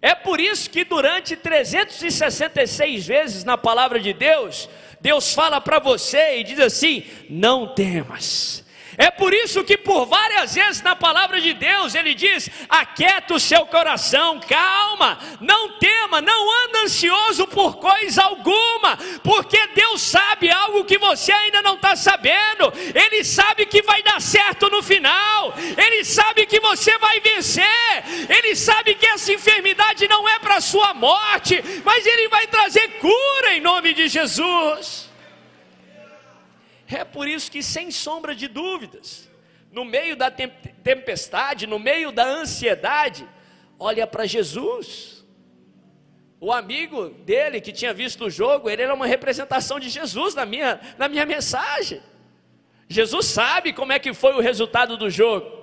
É 0.02 0.14
por 0.14 0.40
isso 0.40 0.70
que 0.70 0.84
durante 0.84 1.36
366 1.36 3.08
vezes 3.08 3.44
na 3.44 3.58
palavra 3.58 4.00
de 4.00 4.12
Deus, 4.12 4.70
Deus 5.00 5.34
fala 5.34 5.62
para 5.62 5.80
você 5.80 6.40
e 6.40 6.44
diz 6.44 6.60
assim: 6.60 7.06
não 7.30 7.74
temas 7.74 8.63
é 8.98 9.10
por 9.12 9.34
isso 9.34 9.64
que 9.64 9.78
por 9.78 10.06
várias 10.06 10.56
vezes 10.56 10.82
na 10.82 10.96
palavra 10.96 11.40
de 11.42 11.54
Deus 11.54 11.96
ele 11.96 12.14
diz: 12.14 12.50
aquieta 12.70 13.34
o 13.34 13.40
seu 13.40 13.66
coração, 13.66 14.40
calma, 14.40 15.18
não 15.40 15.78
tema, 15.80 16.22
não 16.22 16.66
anda 16.66 16.80
ansioso 16.84 17.48
por 17.48 17.78
coisa 17.78 18.24
alguma, 18.24 18.98
porque 19.24 19.68
Deus 19.68 20.02
sabe 20.02 20.52
algo 20.52 20.86
que 20.86 20.98
você 20.98 21.32
ainda 21.32 21.62
não 21.62 21.76
está 21.76 21.96
sabendo, 21.96 22.72
Ele 22.94 23.24
sabe 23.24 23.66
que 23.66 23.82
vai 23.82 24.04
dar 24.04 24.22
certo 24.22 24.70
no 24.70 24.82
final, 24.84 25.54
Ele 25.78 26.04
sabe 26.04 26.46
que 26.46 26.60
você 26.60 26.98
vai 26.98 27.20
vencer, 27.20 28.04
Ele 28.30 28.56
sabe 28.56 28.96
que 28.96 29.06
essa 29.06 29.34
enfermidade 29.34 30.08
não 30.08 30.28
é 30.28 30.40
para 30.40 30.62
sua 30.62 30.94
morte, 30.94 31.64
mas 31.84 32.06
Ele 32.06 32.28
vai 32.28 32.48
trazer 32.48 33.00
cura 33.00 33.56
em 33.56 33.62
nome 33.62 33.94
de 33.94 34.08
Jesus. 34.08 35.13
É 36.96 37.04
por 37.04 37.28
isso 37.28 37.52
que, 37.52 37.64
sem 37.64 37.92
sombra 37.92 38.36
de 38.36 38.48
dúvidas, 38.48 39.30
no 39.72 39.84
meio 39.84 40.16
da 40.16 40.30
tempestade, 40.30 41.66
no 41.66 41.80
meio 41.80 42.12
da 42.12 42.26
ansiedade, 42.26 43.28
olha 43.80 44.06
para 44.06 44.26
Jesus. 44.26 45.26
O 46.40 46.52
amigo 46.52 47.10
dele 47.10 47.62
que 47.62 47.72
tinha 47.72 47.94
visto 47.94 48.26
o 48.26 48.30
jogo, 48.30 48.70
ele 48.70 48.82
era 48.82 48.94
uma 48.94 49.08
representação 49.08 49.80
de 49.80 49.90
Jesus 49.90 50.36
na 50.36 50.46
minha, 50.46 50.80
na 50.98 51.08
minha 51.08 51.26
mensagem. 51.26 52.02
Jesus 52.88 53.28
sabe 53.28 53.74
como 53.74 53.94
é 53.94 54.00
que 54.00 54.14
foi 54.14 54.34
o 54.34 54.42
resultado 54.42 54.98
do 54.98 55.10
jogo. 55.10 55.63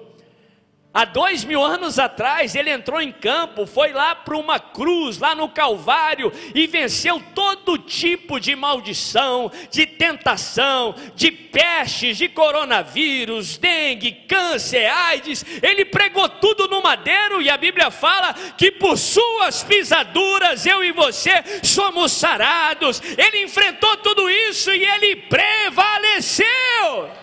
Há 0.93 1.05
dois 1.05 1.45
mil 1.45 1.63
anos 1.63 2.01
atrás, 2.01 2.57
ele 2.57 2.69
entrou 2.69 3.01
em 3.01 3.13
campo, 3.13 3.65
foi 3.65 3.93
lá 3.93 4.13
para 4.13 4.37
uma 4.37 4.59
cruz, 4.59 5.19
lá 5.19 5.37
no 5.37 5.49
Calvário, 5.49 6.33
e 6.53 6.67
venceu 6.67 7.23
todo 7.33 7.79
tipo 7.79 8.41
de 8.41 8.57
maldição, 8.57 9.53
de 9.71 9.87
tentação, 9.87 10.97
de 11.15 11.31
pestes, 11.31 12.17
de 12.17 12.29
coronavírus, 12.29 13.57
dengue, 13.57 14.11
câncer, 14.27 14.91
AIDS. 14.91 15.45
Ele 15.63 15.85
pregou 15.85 16.29
tudo 16.29 16.67
no 16.67 16.83
madeiro, 16.83 17.41
e 17.41 17.49
a 17.49 17.57
Bíblia 17.57 17.93
fala 17.93 18.35
que 18.59 18.73
por 18.73 18.99
suas 18.99 19.63
pisaduras 19.63 20.67
eu 20.67 20.83
e 20.83 20.91
você 20.91 21.31
somos 21.63 22.11
sarados. 22.11 23.01
Ele 23.17 23.45
enfrentou 23.45 23.97
tudo 23.99 24.29
isso 24.29 24.73
e 24.73 24.85
ele 24.85 25.15
prevaleceu. 25.15 27.21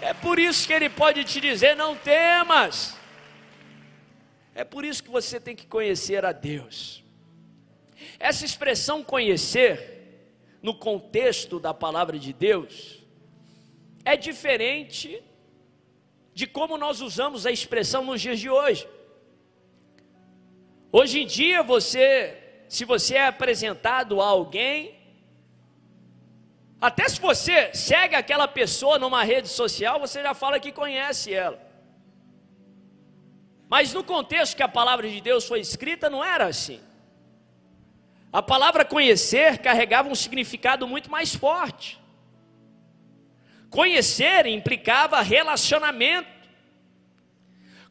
É 0.00 0.14
por 0.14 0.38
isso 0.38 0.66
que 0.66 0.72
ele 0.72 0.88
pode 0.88 1.24
te 1.24 1.40
dizer: 1.40 1.74
não 1.74 1.96
temas. 1.96 2.96
É 4.54 4.64
por 4.64 4.84
isso 4.84 5.02
que 5.02 5.10
você 5.10 5.38
tem 5.40 5.54
que 5.54 5.66
conhecer 5.66 6.24
a 6.24 6.32
Deus. 6.32 7.04
Essa 8.18 8.44
expressão 8.44 9.02
conhecer, 9.02 10.38
no 10.62 10.74
contexto 10.74 11.60
da 11.60 11.72
palavra 11.72 12.18
de 12.18 12.32
Deus, 12.32 13.04
é 14.04 14.16
diferente 14.16 15.22
de 16.34 16.46
como 16.46 16.76
nós 16.76 17.00
usamos 17.00 17.46
a 17.46 17.50
expressão 17.50 18.04
nos 18.04 18.20
dias 18.20 18.38
de 18.38 18.48
hoje. 18.48 18.88
Hoje 20.90 21.22
em 21.22 21.26
dia, 21.26 21.62
você, 21.62 22.62
se 22.68 22.84
você 22.84 23.16
é 23.16 23.26
apresentado 23.26 24.20
a 24.20 24.26
alguém, 24.26 24.97
até 26.80 27.08
se 27.08 27.20
você 27.20 27.74
segue 27.74 28.14
aquela 28.14 28.46
pessoa 28.46 28.98
numa 28.98 29.24
rede 29.24 29.48
social, 29.48 29.98
você 29.98 30.22
já 30.22 30.32
fala 30.32 30.60
que 30.60 30.70
conhece 30.70 31.34
ela. 31.34 31.60
Mas 33.68 33.92
no 33.92 34.04
contexto 34.04 34.56
que 34.56 34.62
a 34.62 34.68
palavra 34.68 35.08
de 35.08 35.20
Deus 35.20 35.46
foi 35.46 35.60
escrita, 35.60 36.08
não 36.08 36.24
era 36.24 36.46
assim. 36.46 36.80
A 38.32 38.42
palavra 38.42 38.84
conhecer 38.84 39.58
carregava 39.58 40.08
um 40.08 40.14
significado 40.14 40.86
muito 40.86 41.10
mais 41.10 41.34
forte. 41.34 41.98
Conhecer 43.68 44.46
implicava 44.46 45.20
relacionamento. 45.20 46.28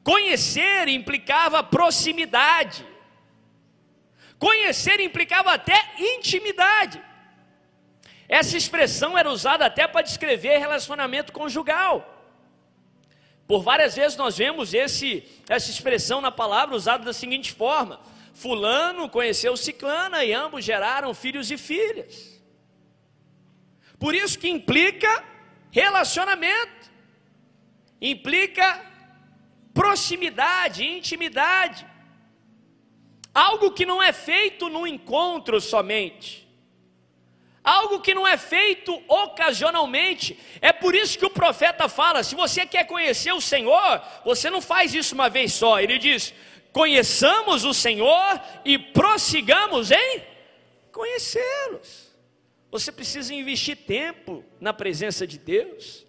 Conhecer 0.03 0.87
implicava 0.87 1.61
proximidade. 1.61 2.85
Conhecer 4.39 4.99
implicava 4.99 5.51
até 5.53 5.77
intimidade. 5.99 7.01
Essa 8.27 8.57
expressão 8.57 9.17
era 9.17 9.31
usada 9.31 9.65
até 9.65 9.87
para 9.87 10.01
descrever 10.01 10.57
relacionamento 10.57 11.31
conjugal. 11.31 12.13
Por 13.47 13.63
várias 13.63 13.95
vezes 13.95 14.17
nós 14.17 14.37
vemos 14.37 14.73
esse, 14.73 15.23
essa 15.47 15.71
expressão 15.71 16.19
na 16.19 16.31
palavra 16.31 16.75
usada 16.75 17.05
da 17.05 17.13
seguinte 17.13 17.53
forma: 17.53 18.01
Fulano 18.33 19.07
conheceu 19.07 19.55
Ciclana 19.55 20.25
e 20.25 20.33
ambos 20.33 20.65
geraram 20.65 21.13
filhos 21.13 21.49
e 21.49 21.57
filhas. 21.57 22.37
Por 23.97 24.13
isso 24.13 24.37
que 24.37 24.49
implica 24.49 25.23
relacionamento, 25.71 26.91
implica 28.01 28.85
proximidade, 29.73 30.85
intimidade, 30.85 31.87
algo 33.33 33.71
que 33.71 33.85
não 33.85 34.03
é 34.03 34.11
feito 34.11 34.67
no 34.67 34.85
encontro 34.85 35.61
somente 35.61 36.46
algo 37.67 37.99
que 37.99 38.13
não 38.13 38.25
é 38.25 38.37
feito 38.37 39.03
ocasionalmente. 39.09 40.39
É 40.61 40.71
por 40.71 40.95
isso 40.95 41.19
que 41.19 41.25
o 41.25 41.29
profeta 41.29 41.89
fala: 41.89 42.23
se 42.23 42.33
você 42.33 42.65
quer 42.65 42.85
conhecer 42.85 43.33
o 43.33 43.41
Senhor, 43.41 44.01
você 44.23 44.49
não 44.49 44.61
faz 44.61 44.93
isso 44.93 45.13
uma 45.13 45.29
vez 45.29 45.53
só. 45.53 45.79
Ele 45.79 45.97
diz: 45.97 46.33
conheçamos 46.71 47.65
o 47.65 47.73
Senhor 47.73 48.41
e 48.63 48.79
prossigamos 48.79 49.91
em 49.91 50.21
conhecê-los. 50.93 52.15
Você 52.71 52.89
precisa 52.89 53.33
investir 53.33 53.75
tempo 53.75 54.45
na 54.61 54.71
presença 54.71 55.27
de 55.27 55.37
Deus. 55.37 56.05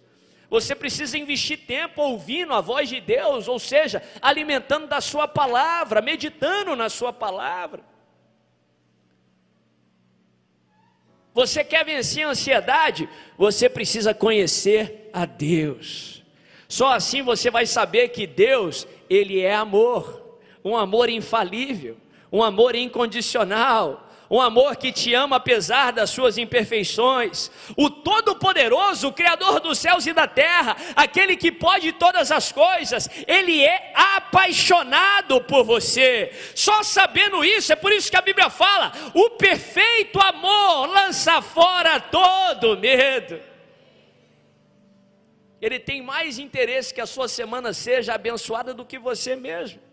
Você 0.49 0.73
precisa 0.73 1.17
investir 1.17 1.59
tempo 1.67 2.01
ouvindo 2.01 2.53
a 2.53 2.61
voz 2.61 2.89
de 2.89 2.99
Deus, 2.99 3.47
ou 3.47 3.59
seja, 3.59 4.01
alimentando 4.21 4.87
da 4.87 4.99
Sua 5.01 5.27
palavra, 5.27 6.01
meditando 6.01 6.75
na 6.75 6.89
Sua 6.89 7.13
palavra. 7.13 7.83
Você 11.39 11.63
quer 11.63 11.85
vencer 11.85 12.25
a 12.25 12.31
ansiedade? 12.31 13.07
Você 13.37 13.69
precisa 13.69 14.13
conhecer 14.13 15.09
a 15.13 15.23
Deus. 15.25 16.21
Só 16.67 16.91
assim 16.91 17.21
você 17.21 17.49
vai 17.49 17.65
saber 17.65 18.09
que 18.09 18.27
Deus, 18.27 18.85
Ele 19.09 19.39
é 19.39 19.55
amor, 19.55 20.37
um 20.65 20.75
amor 20.75 21.07
infalível, 21.07 21.95
um 22.29 22.43
amor 22.43 22.75
incondicional, 22.75 24.08
um 24.29 24.39
amor 24.39 24.75
que 24.75 24.91
te 24.91 25.13
ama 25.13 25.37
apesar 25.37 25.91
das 25.91 26.11
suas 26.11 26.37
imperfeições, 26.37 27.49
o 27.75 27.89
Todo-Poderoso, 27.89 29.07
o 29.07 29.13
Criador 29.13 29.59
dos 29.59 29.79
céus 29.79 30.05
e 30.05 30.13
da 30.13 30.27
terra, 30.27 30.77
aquele 30.95 31.35
que 31.35 31.51
pode 31.51 31.91
todas 31.93 32.31
as 32.31 32.51
coisas, 32.51 33.09
Ele 33.27 33.63
é 33.63 33.91
apaixonado 33.95 35.41
por 35.41 35.63
você. 35.63 36.31
Só 36.53 36.83
sabendo 36.83 37.43
isso, 37.43 37.73
é 37.73 37.75
por 37.75 37.91
isso 37.91 38.11
que 38.11 38.17
a 38.17 38.21
Bíblia 38.21 38.49
fala: 38.49 38.91
o 39.15 39.31
perfeito 39.31 40.19
amor 40.21 40.87
lança 40.87 41.41
fora 41.41 41.99
todo 41.99 42.77
medo. 42.77 43.41
Ele 45.61 45.79
tem 45.79 46.01
mais 46.01 46.39
interesse 46.39 46.93
que 46.93 47.01
a 47.01 47.05
sua 47.05 47.27
semana 47.27 47.73
seja 47.73 48.13
abençoada 48.13 48.73
do 48.73 48.85
que 48.85 48.97
você 48.97 49.35
mesmo. 49.35 49.88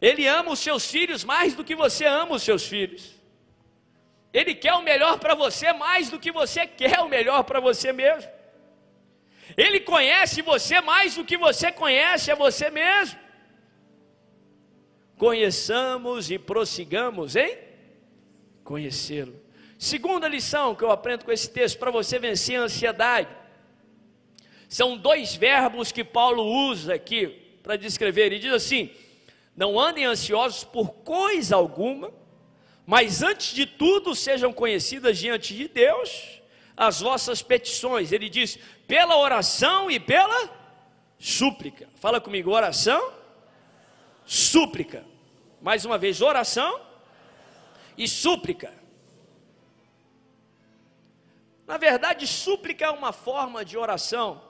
Ele 0.00 0.26
ama 0.26 0.52
os 0.52 0.60
seus 0.60 0.90
filhos 0.90 1.24
mais 1.24 1.54
do 1.54 1.64
que 1.64 1.74
você 1.74 2.04
ama 2.04 2.36
os 2.36 2.42
seus 2.42 2.66
filhos. 2.66 3.14
Ele 4.32 4.54
quer 4.54 4.74
o 4.74 4.82
melhor 4.82 5.18
para 5.18 5.34
você 5.34 5.72
mais 5.72 6.10
do 6.10 6.20
que 6.20 6.30
você 6.30 6.66
quer 6.66 7.00
o 7.00 7.08
melhor 7.08 7.42
para 7.44 7.60
você 7.60 7.92
mesmo. 7.92 8.30
Ele 9.56 9.80
conhece 9.80 10.42
você 10.42 10.80
mais 10.80 11.14
do 11.14 11.24
que 11.24 11.36
você 11.36 11.72
conhece 11.72 12.30
a 12.30 12.34
você 12.34 12.70
mesmo. 12.70 13.18
Conheçamos 15.16 16.30
e 16.30 16.38
prossigamos 16.38 17.34
em 17.34 17.58
conhecê-lo. 18.62 19.34
Segunda 19.78 20.28
lição 20.28 20.74
que 20.74 20.84
eu 20.84 20.90
aprendo 20.90 21.24
com 21.24 21.32
esse 21.32 21.50
texto 21.50 21.78
para 21.78 21.90
você 21.90 22.18
vencer 22.18 22.56
a 22.56 22.62
ansiedade. 22.62 23.28
São 24.68 24.96
dois 24.96 25.34
verbos 25.34 25.90
que 25.90 26.04
Paulo 26.04 26.44
usa 26.44 26.94
aqui 26.94 27.28
para 27.62 27.76
descrever. 27.76 28.26
Ele 28.26 28.38
diz 28.38 28.52
assim: 28.52 28.90
não 29.58 29.76
andem 29.76 30.04
ansiosos 30.04 30.62
por 30.62 30.90
coisa 31.02 31.56
alguma, 31.56 32.12
mas 32.86 33.24
antes 33.24 33.52
de 33.52 33.66
tudo 33.66 34.14
sejam 34.14 34.52
conhecidas 34.52 35.18
diante 35.18 35.52
de 35.52 35.66
Deus 35.66 36.40
as 36.76 37.00
vossas 37.00 37.42
petições. 37.42 38.12
Ele 38.12 38.28
diz: 38.28 38.56
pela 38.86 39.16
oração 39.16 39.90
e 39.90 39.98
pela 39.98 40.48
súplica. 41.18 41.88
Fala 41.96 42.20
comigo, 42.20 42.52
oração, 42.52 43.12
súplica. 44.24 45.04
Mais 45.60 45.84
uma 45.84 45.98
vez, 45.98 46.22
oração 46.22 46.80
e 47.96 48.06
súplica. 48.06 48.72
Na 51.66 51.78
verdade, 51.78 52.28
súplica 52.28 52.84
é 52.84 52.90
uma 52.90 53.12
forma 53.12 53.64
de 53.64 53.76
oração 53.76 54.40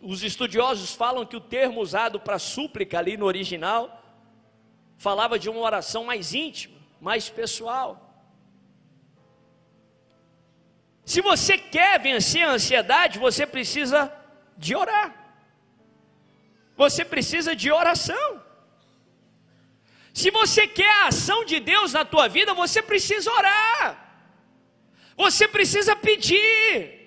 os 0.00 0.22
estudiosos 0.22 0.94
falam 0.94 1.26
que 1.26 1.36
o 1.36 1.40
termo 1.40 1.80
usado 1.80 2.20
para 2.20 2.38
súplica 2.38 2.98
ali 2.98 3.16
no 3.16 3.26
original 3.26 4.02
falava 4.96 5.38
de 5.38 5.48
uma 5.48 5.60
oração 5.60 6.04
mais 6.04 6.34
íntima, 6.34 6.78
mais 7.00 7.28
pessoal. 7.28 8.02
Se 11.04 11.20
você 11.20 11.56
quer 11.56 12.00
vencer 12.00 12.42
a 12.42 12.50
ansiedade, 12.50 13.18
você 13.18 13.46
precisa 13.46 14.12
de 14.56 14.74
orar. 14.74 15.14
Você 16.76 17.04
precisa 17.04 17.54
de 17.54 17.70
oração. 17.70 18.42
Se 20.12 20.30
você 20.30 20.66
quer 20.66 20.90
a 21.02 21.08
ação 21.08 21.44
de 21.44 21.60
Deus 21.60 21.92
na 21.92 22.04
tua 22.04 22.28
vida, 22.28 22.54
você 22.54 22.82
precisa 22.82 23.30
orar. 23.30 24.06
Você 25.16 25.46
precisa 25.46 25.94
pedir. 25.94 27.05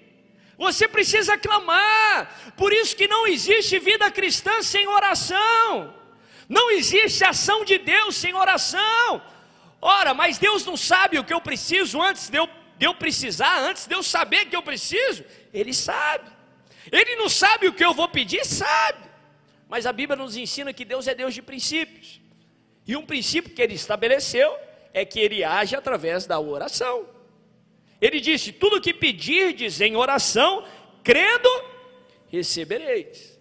Você 0.59 0.89
precisa 0.89 1.37
clamar. 1.37 2.53
Por 2.57 2.73
isso 2.73 2.93
que 2.93 3.07
não 3.07 3.25
existe 3.25 3.79
vida 3.79 4.11
cristã 4.11 4.61
sem 4.61 4.85
oração. 4.87 5.95
Não 6.49 6.69
existe 6.69 7.23
ação 7.23 7.63
de 7.63 7.77
Deus 7.77 8.17
sem 8.17 8.33
oração. 8.35 9.21
Ora, 9.81 10.13
mas 10.13 10.37
Deus 10.37 10.65
não 10.65 10.75
sabe 10.75 11.17
o 11.17 11.23
que 11.23 11.33
eu 11.33 11.39
preciso 11.39 12.01
antes 12.01 12.29
de 12.29 12.37
eu, 12.37 12.49
de 12.77 12.85
eu 12.85 12.93
precisar, 12.93 13.59
antes 13.59 13.87
de 13.87 13.95
eu 13.95 14.03
saber 14.03 14.47
que 14.47 14.55
eu 14.55 14.61
preciso. 14.61 15.23
Ele 15.53 15.73
sabe. 15.73 16.29
Ele 16.91 17.15
não 17.15 17.29
sabe 17.29 17.67
o 17.67 17.73
que 17.73 17.85
eu 17.85 17.93
vou 17.93 18.09
pedir, 18.09 18.43
sabe. 18.45 19.09
Mas 19.69 19.85
a 19.85 19.93
Bíblia 19.93 20.17
nos 20.17 20.35
ensina 20.35 20.73
que 20.73 20.83
Deus 20.83 21.07
é 21.07 21.15
Deus 21.15 21.33
de 21.33 21.41
princípios. 21.41 22.19
E 22.85 22.97
um 22.97 23.05
princípio 23.05 23.53
que 23.53 23.61
ele 23.61 23.75
estabeleceu 23.75 24.53
é 24.93 25.05
que 25.05 25.21
ele 25.21 25.41
age 25.41 25.73
através 25.73 26.25
da 26.25 26.37
oração. 26.37 27.07
Ele 28.01 28.19
disse: 28.19 28.51
Tudo 28.51 28.81
que 28.81 28.93
pedirdes 28.93 29.81
em 29.81 29.95
oração, 29.95 30.65
crendo, 31.03 31.49
recebereis. 32.27 33.39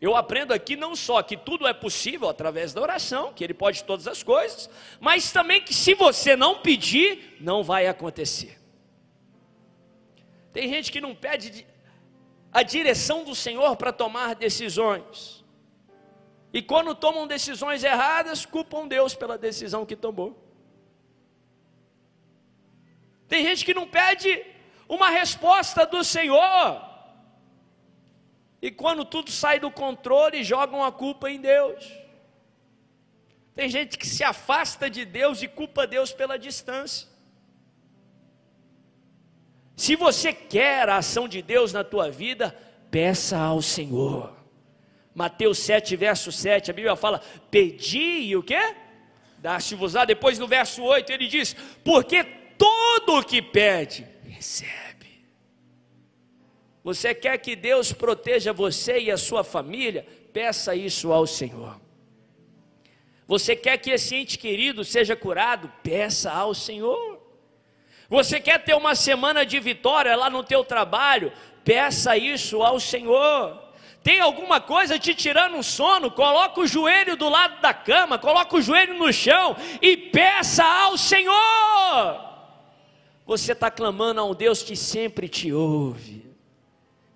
Eu 0.00 0.14
aprendo 0.14 0.52
aqui 0.52 0.76
não 0.76 0.94
só 0.94 1.22
que 1.22 1.36
tudo 1.36 1.66
é 1.66 1.72
possível 1.72 2.28
através 2.28 2.74
da 2.74 2.82
oração, 2.82 3.32
que 3.32 3.42
Ele 3.42 3.54
pode 3.54 3.84
todas 3.84 4.06
as 4.06 4.22
coisas, 4.22 4.68
mas 5.00 5.32
também 5.32 5.62
que 5.62 5.72
se 5.72 5.94
você 5.94 6.36
não 6.36 6.60
pedir, 6.60 7.36
não 7.40 7.62
vai 7.62 7.86
acontecer. 7.86 8.60
Tem 10.52 10.68
gente 10.68 10.92
que 10.92 11.00
não 11.00 11.14
pede 11.14 11.66
a 12.52 12.62
direção 12.62 13.24
do 13.24 13.34
Senhor 13.34 13.76
para 13.76 13.92
tomar 13.92 14.34
decisões, 14.34 15.42
e 16.52 16.62
quando 16.62 16.94
tomam 16.94 17.26
decisões 17.26 17.82
erradas, 17.82 18.46
culpam 18.46 18.86
Deus 18.86 19.14
pela 19.14 19.36
decisão 19.36 19.84
que 19.84 19.96
tomou. 19.96 20.43
Tem 23.34 23.42
gente 23.42 23.64
que 23.64 23.74
não 23.74 23.84
pede 23.84 24.46
uma 24.88 25.10
resposta 25.10 25.84
do 25.84 26.04
Senhor. 26.04 26.80
E 28.62 28.70
quando 28.70 29.04
tudo 29.04 29.28
sai 29.28 29.58
do 29.58 29.72
controle, 29.72 30.44
jogam 30.44 30.84
a 30.84 30.92
culpa 30.92 31.28
em 31.28 31.40
Deus. 31.40 31.84
Tem 33.52 33.68
gente 33.68 33.98
que 33.98 34.06
se 34.06 34.22
afasta 34.22 34.88
de 34.88 35.04
Deus 35.04 35.42
e 35.42 35.48
culpa 35.48 35.84
Deus 35.84 36.12
pela 36.12 36.38
distância. 36.38 37.08
Se 39.74 39.96
você 39.96 40.32
quer 40.32 40.88
a 40.88 40.98
ação 40.98 41.26
de 41.26 41.42
Deus 41.42 41.72
na 41.72 41.82
tua 41.82 42.12
vida, 42.12 42.56
peça 42.88 43.36
ao 43.36 43.60
Senhor. 43.60 44.32
Mateus 45.12 45.58
7, 45.58 45.96
verso 45.96 46.30
7, 46.30 46.70
a 46.70 46.74
Bíblia 46.74 46.94
fala: 46.94 47.20
Pedi 47.50 48.28
e 48.28 48.36
o 48.36 48.44
que? 48.44 48.76
Dá-se-vos-á. 49.38 50.04
Depois 50.04 50.38
no 50.38 50.46
verso 50.46 50.84
8 50.84 51.10
ele 51.10 51.26
diz: 51.26 51.52
Porque 51.82 52.43
todo 52.56 53.18
o 53.18 53.24
que 53.24 53.40
pede, 53.40 54.06
recebe. 54.26 55.24
Você 56.82 57.14
quer 57.14 57.38
que 57.38 57.56
Deus 57.56 57.92
proteja 57.92 58.52
você 58.52 58.98
e 58.98 59.10
a 59.10 59.16
sua 59.16 59.42
família? 59.42 60.06
Peça 60.32 60.74
isso 60.74 61.12
ao 61.12 61.26
Senhor. 61.26 61.80
Você 63.26 63.56
quer 63.56 63.78
que 63.78 63.90
esse 63.90 64.14
ente 64.14 64.38
querido 64.38 64.84
seja 64.84 65.16
curado? 65.16 65.72
Peça 65.82 66.30
ao 66.30 66.52
Senhor. 66.52 67.22
Você 68.08 68.38
quer 68.38 68.62
ter 68.62 68.74
uma 68.74 68.94
semana 68.94 69.46
de 69.46 69.58
vitória 69.60 70.14
lá 70.14 70.28
no 70.28 70.44
teu 70.44 70.62
trabalho? 70.62 71.32
Peça 71.64 72.16
isso 72.16 72.62
ao 72.62 72.78
Senhor. 72.78 73.62
Tem 74.02 74.20
alguma 74.20 74.60
coisa 74.60 74.98
te 74.98 75.14
tirando 75.14 75.56
um 75.56 75.62
sono? 75.62 76.10
Coloca 76.10 76.60
o 76.60 76.66
joelho 76.66 77.16
do 77.16 77.30
lado 77.30 77.62
da 77.62 77.72
cama, 77.72 78.18
coloca 78.18 78.54
o 78.54 78.60
joelho 78.60 78.98
no 78.98 79.10
chão 79.10 79.56
e 79.80 79.96
peça 79.96 80.62
ao 80.62 80.98
Senhor. 80.98 82.33
Você 83.26 83.52
está 83.52 83.70
clamando 83.70 84.20
a 84.20 84.24
um 84.24 84.34
Deus 84.34 84.62
que 84.62 84.76
sempre 84.76 85.28
te 85.28 85.52
ouve. 85.52 86.24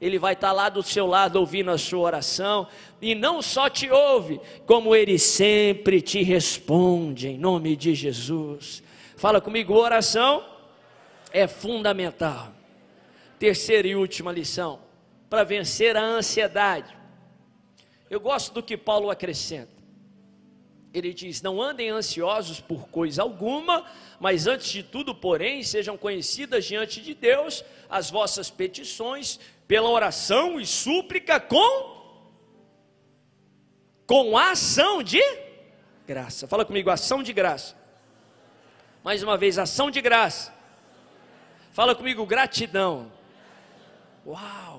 Ele 0.00 0.18
vai 0.18 0.34
estar 0.34 0.48
tá 0.48 0.52
lá 0.52 0.68
do 0.68 0.82
seu 0.82 1.06
lado 1.06 1.36
ouvindo 1.36 1.70
a 1.70 1.78
sua 1.78 2.00
oração, 2.00 2.68
e 3.02 3.14
não 3.14 3.42
só 3.42 3.68
te 3.68 3.90
ouve, 3.90 4.40
como 4.64 4.94
ele 4.94 5.18
sempre 5.18 6.00
te 6.00 6.22
responde, 6.22 7.28
em 7.28 7.38
nome 7.38 7.74
de 7.74 7.94
Jesus. 7.94 8.82
Fala 9.16 9.40
comigo, 9.40 9.74
oração 9.74 10.44
é 11.32 11.46
fundamental. 11.48 12.52
Terceira 13.38 13.88
e 13.88 13.96
última 13.96 14.32
lição: 14.32 14.78
para 15.28 15.44
vencer 15.44 15.96
a 15.96 16.02
ansiedade. 16.02 16.96
Eu 18.08 18.20
gosto 18.20 18.54
do 18.54 18.62
que 18.62 18.76
Paulo 18.76 19.10
acrescenta. 19.10 19.77
Ele 20.92 21.12
diz: 21.12 21.42
Não 21.42 21.60
andem 21.60 21.90
ansiosos 21.90 22.60
por 22.60 22.88
coisa 22.88 23.22
alguma, 23.22 23.84
mas 24.18 24.46
antes 24.46 24.68
de 24.68 24.82
tudo, 24.82 25.14
porém, 25.14 25.62
sejam 25.62 25.96
conhecidas 25.96 26.64
diante 26.64 27.00
de 27.00 27.14
Deus 27.14 27.64
as 27.88 28.10
vossas 28.10 28.50
petições, 28.50 29.38
pela 29.66 29.90
oração 29.90 30.58
e 30.58 30.66
súplica 30.66 31.38
com 31.38 31.98
com 34.06 34.38
ação 34.38 35.02
de 35.02 35.22
graça. 36.06 36.48
Fala 36.48 36.64
comigo, 36.64 36.88
ação 36.88 37.22
de 37.22 37.34
graça. 37.34 37.76
Mais 39.04 39.22
uma 39.22 39.36
vez, 39.36 39.58
ação 39.58 39.90
de 39.90 40.00
graça. 40.00 40.54
Fala 41.72 41.94
comigo, 41.94 42.24
gratidão. 42.24 43.12
Uau! 44.26 44.77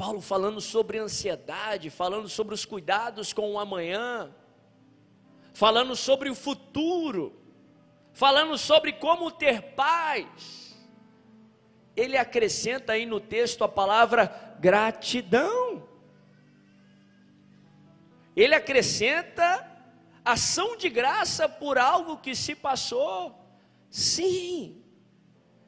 Paulo 0.00 0.22
falando 0.22 0.62
sobre 0.62 0.96
ansiedade, 0.96 1.90
falando 1.90 2.26
sobre 2.26 2.54
os 2.54 2.64
cuidados 2.64 3.34
com 3.34 3.52
o 3.52 3.58
amanhã, 3.58 4.34
falando 5.52 5.94
sobre 5.94 6.30
o 6.30 6.34
futuro, 6.34 7.38
falando 8.14 8.56
sobre 8.56 8.94
como 8.94 9.30
ter 9.30 9.60
paz. 9.74 10.74
Ele 11.94 12.16
acrescenta 12.16 12.94
aí 12.94 13.04
no 13.04 13.20
texto 13.20 13.62
a 13.62 13.68
palavra 13.68 14.56
gratidão. 14.58 15.86
Ele 18.34 18.54
acrescenta 18.54 19.70
ação 20.24 20.78
de 20.78 20.88
graça 20.88 21.46
por 21.46 21.76
algo 21.76 22.16
que 22.16 22.34
se 22.34 22.54
passou. 22.54 23.38
Sim. 23.90 24.82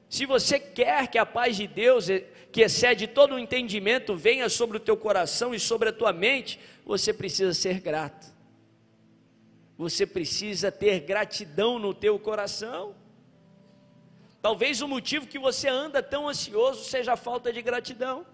Se 0.08 0.24
você 0.24 0.58
quer 0.58 1.08
que 1.08 1.18
a 1.18 1.26
paz 1.26 1.54
de 1.54 1.66
Deus 1.66 2.08
que 2.52 2.60
excede 2.60 3.06
todo 3.06 3.34
o 3.34 3.38
entendimento, 3.38 4.14
venha 4.14 4.46
sobre 4.50 4.76
o 4.76 4.80
teu 4.80 4.94
coração 4.94 5.54
e 5.54 5.58
sobre 5.58 5.88
a 5.88 5.92
tua 5.92 6.12
mente, 6.12 6.60
você 6.84 7.10
precisa 7.10 7.54
ser 7.54 7.80
grato. 7.80 8.30
Você 9.78 10.06
precisa 10.06 10.70
ter 10.70 11.00
gratidão 11.00 11.78
no 11.78 11.94
teu 11.94 12.18
coração. 12.18 12.94
Talvez 14.42 14.82
o 14.82 14.86
motivo 14.86 15.26
que 15.26 15.38
você 15.38 15.66
anda 15.66 16.02
tão 16.02 16.28
ansioso 16.28 16.84
seja 16.84 17.14
a 17.14 17.16
falta 17.16 17.50
de 17.50 17.62
gratidão. 17.62 18.26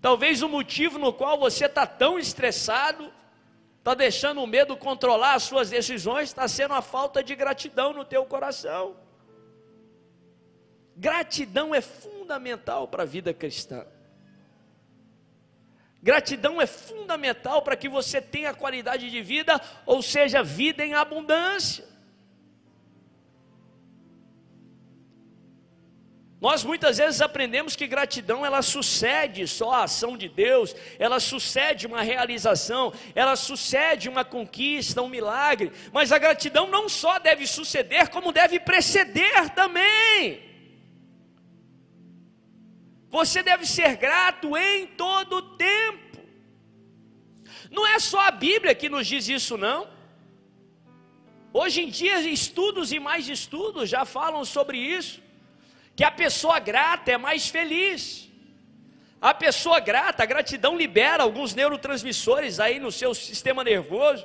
Talvez 0.00 0.42
o 0.42 0.48
motivo 0.48 0.98
no 0.98 1.12
qual 1.12 1.38
você 1.38 1.66
está 1.66 1.86
tão 1.86 2.18
estressado, 2.18 3.12
está 3.78 3.94
deixando 3.94 4.42
o 4.42 4.46
medo 4.46 4.76
controlar 4.76 5.34
as 5.34 5.44
suas 5.44 5.70
decisões, 5.70 6.30
está 6.30 6.48
sendo 6.48 6.74
a 6.74 6.82
falta 6.82 7.22
de 7.22 7.36
gratidão 7.36 7.92
no 7.92 8.04
teu 8.04 8.24
coração. 8.24 8.96
Gratidão 11.00 11.74
é 11.74 11.80
fundamental 11.80 12.86
para 12.86 13.04
a 13.04 13.06
vida 13.06 13.32
cristã. 13.32 13.86
Gratidão 16.02 16.60
é 16.60 16.66
fundamental 16.66 17.62
para 17.62 17.74
que 17.74 17.88
você 17.88 18.20
tenha 18.20 18.52
qualidade 18.52 19.10
de 19.10 19.22
vida, 19.22 19.58
ou 19.86 20.02
seja, 20.02 20.42
vida 20.42 20.84
em 20.84 20.92
abundância. 20.92 21.88
Nós 26.38 26.62
muitas 26.64 26.98
vezes 26.98 27.22
aprendemos 27.22 27.74
que 27.74 27.86
gratidão 27.86 28.44
ela 28.44 28.60
sucede 28.60 29.48
só 29.48 29.72
a 29.72 29.84
ação 29.84 30.18
de 30.18 30.28
Deus, 30.28 30.76
ela 30.98 31.18
sucede 31.18 31.86
uma 31.86 32.02
realização, 32.02 32.92
ela 33.14 33.36
sucede 33.36 34.06
uma 34.06 34.22
conquista, 34.22 35.00
um 35.00 35.08
milagre, 35.08 35.72
mas 35.94 36.12
a 36.12 36.18
gratidão 36.18 36.68
não 36.68 36.90
só 36.90 37.18
deve 37.18 37.46
suceder, 37.46 38.10
como 38.10 38.32
deve 38.32 38.60
preceder 38.60 39.48
também. 39.54 40.49
Você 43.10 43.42
deve 43.42 43.66
ser 43.66 43.96
grato 43.96 44.56
em 44.56 44.86
todo 44.86 45.36
o 45.36 45.42
tempo. 45.42 46.18
Não 47.70 47.86
é 47.86 47.98
só 47.98 48.20
a 48.20 48.30
Bíblia 48.30 48.74
que 48.74 48.88
nos 48.88 49.06
diz 49.06 49.28
isso, 49.28 49.56
não. 49.56 49.88
Hoje 51.52 51.82
em 51.82 51.90
dia, 51.90 52.20
estudos 52.20 52.92
e 52.92 53.00
mais 53.00 53.28
estudos 53.28 53.90
já 53.90 54.04
falam 54.04 54.44
sobre 54.44 54.78
isso. 54.78 55.20
Que 55.96 56.04
a 56.04 56.10
pessoa 56.10 56.60
grata 56.60 57.10
é 57.10 57.18
mais 57.18 57.48
feliz. 57.48 58.30
A 59.20 59.34
pessoa 59.34 59.80
grata, 59.80 60.22
a 60.22 60.26
gratidão 60.26 60.76
libera 60.76 61.24
alguns 61.24 61.54
neurotransmissores 61.54 62.58
aí 62.58 62.78
no 62.78 62.90
seu 62.90 63.12
sistema 63.12 63.62
nervoso, 63.62 64.24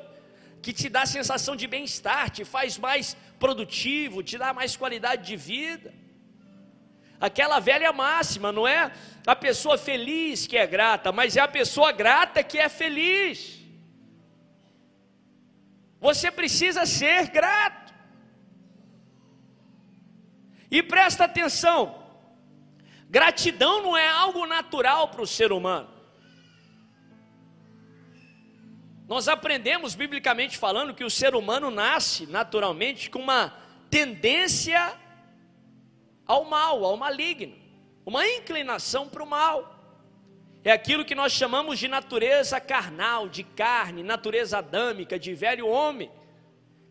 que 0.61 0.71
te 0.71 0.87
dá 0.87 1.01
a 1.01 1.07
sensação 1.07 1.53
de 1.55 1.67
bem-estar, 1.67 2.29
te 2.29 2.45
faz 2.45 2.77
mais 2.77 3.17
produtivo, 3.37 4.23
te 4.23 4.37
dá 4.37 4.53
mais 4.53 4.77
qualidade 4.77 5.25
de 5.27 5.35
vida. 5.35 5.93
Aquela 7.25 7.59
velha 7.59 7.91
máxima, 7.91 8.51
não 8.51 8.67
é 8.67 8.91
a 9.25 9.35
pessoa 9.35 9.77
feliz 9.77 10.45
que 10.45 10.55
é 10.55 10.67
grata, 10.67 11.11
mas 11.11 11.35
é 11.35 11.41
a 11.41 11.47
pessoa 11.47 11.91
grata 11.91 12.43
que 12.43 12.57
é 12.57 12.69
feliz. 12.69 13.59
Você 15.99 16.29
precisa 16.29 16.85
ser 16.85 17.29
grato. 17.29 17.93
E 20.69 20.83
presta 20.83 21.23
atenção: 21.23 22.03
gratidão 23.09 23.81
não 23.81 23.97
é 23.97 24.07
algo 24.07 24.45
natural 24.45 25.07
para 25.07 25.23
o 25.23 25.27
ser 25.27 25.51
humano. 25.51 25.89
Nós 29.07 29.27
aprendemos, 29.27 29.95
biblicamente 29.95 30.57
falando, 30.57 30.93
que 30.93 31.03
o 31.03 31.09
ser 31.09 31.35
humano 31.35 31.71
nasce 31.71 32.25
naturalmente 32.25 33.09
com 33.09 33.19
uma 33.19 33.53
tendência 33.89 34.95
ao 36.25 36.45
mal, 36.45 36.83
ao 36.83 36.97
maligno, 36.97 37.55
uma 38.05 38.27
inclinação 38.27 39.07
para 39.07 39.23
o 39.23 39.27
mal. 39.27 39.75
É 40.63 40.71
aquilo 40.71 41.05
que 41.05 41.13
nós 41.13 41.31
chamamos 41.31 41.77
de 41.77 41.87
natureza 41.87 42.59
carnal, 42.59 43.29
de 43.29 43.43
carne, 43.43 44.01
natureza 44.01 44.57
adâmica, 44.57 45.19
de 45.19 45.33
velho 45.33 45.67
homem, 45.67 46.11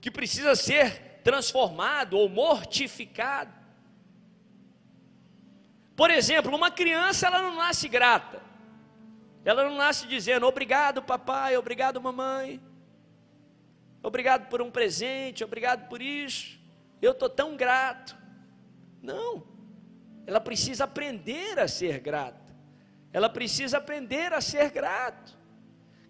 que 0.01 0.11
precisa 0.11 0.55
ser 0.55 1.21
transformado 1.25 2.17
ou 2.17 2.29
mortificado. 2.29 3.53
Por 5.97 6.11
exemplo, 6.11 6.55
uma 6.55 6.71
criança 6.71 7.27
ela 7.27 7.43
não 7.43 7.57
nasce 7.57 7.89
grata. 7.89 8.43
Ela 9.45 9.65
não 9.65 9.77
nasce 9.77 10.07
dizendo 10.07 10.47
obrigado 10.47 11.03
papai, 11.03 11.57
obrigado 11.57 12.01
mamãe, 12.01 12.61
obrigado 14.03 14.49
por 14.49 14.63
um 14.63 14.71
presente, 14.71 15.45
obrigado 15.45 15.89
por 15.89 16.01
isso. 16.01 16.59
Eu 17.03 17.13
estou 17.13 17.29
tão 17.29 17.57
grato. 17.57 18.24
Não. 19.05 19.47
Ela 20.27 20.41
precisa 20.41 20.85
aprender 20.85 21.59
a 21.59 21.69
ser 21.69 22.01
grata. 22.01 22.55
Ela 23.13 23.29
precisa 23.29 23.77
aprender 23.79 24.33
a 24.33 24.41
ser 24.41 24.71
grato. 24.71 25.39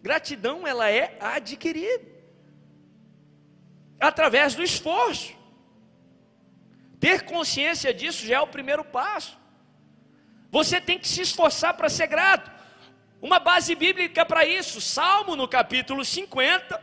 Gratidão 0.00 0.66
ela 0.66 0.88
é 0.90 1.18
adquirida 1.20 2.14
através 3.98 4.54
do 4.54 4.62
esforço. 4.62 5.34
Ter 7.00 7.24
consciência 7.24 7.92
disso 7.92 8.24
já 8.24 8.36
é 8.36 8.40
o 8.40 8.46
primeiro 8.46 8.84
passo. 8.84 9.38
Você 10.50 10.80
tem 10.80 10.98
que 10.98 11.08
se 11.08 11.22
esforçar 11.22 11.74
para 11.74 11.88
ser 11.88 12.06
grato. 12.06 12.50
Uma 13.20 13.40
base 13.40 13.74
bíblica 13.74 14.24
para 14.24 14.44
isso, 14.44 14.80
Salmo 14.80 15.34
no 15.34 15.48
capítulo 15.48 16.04
50, 16.04 16.80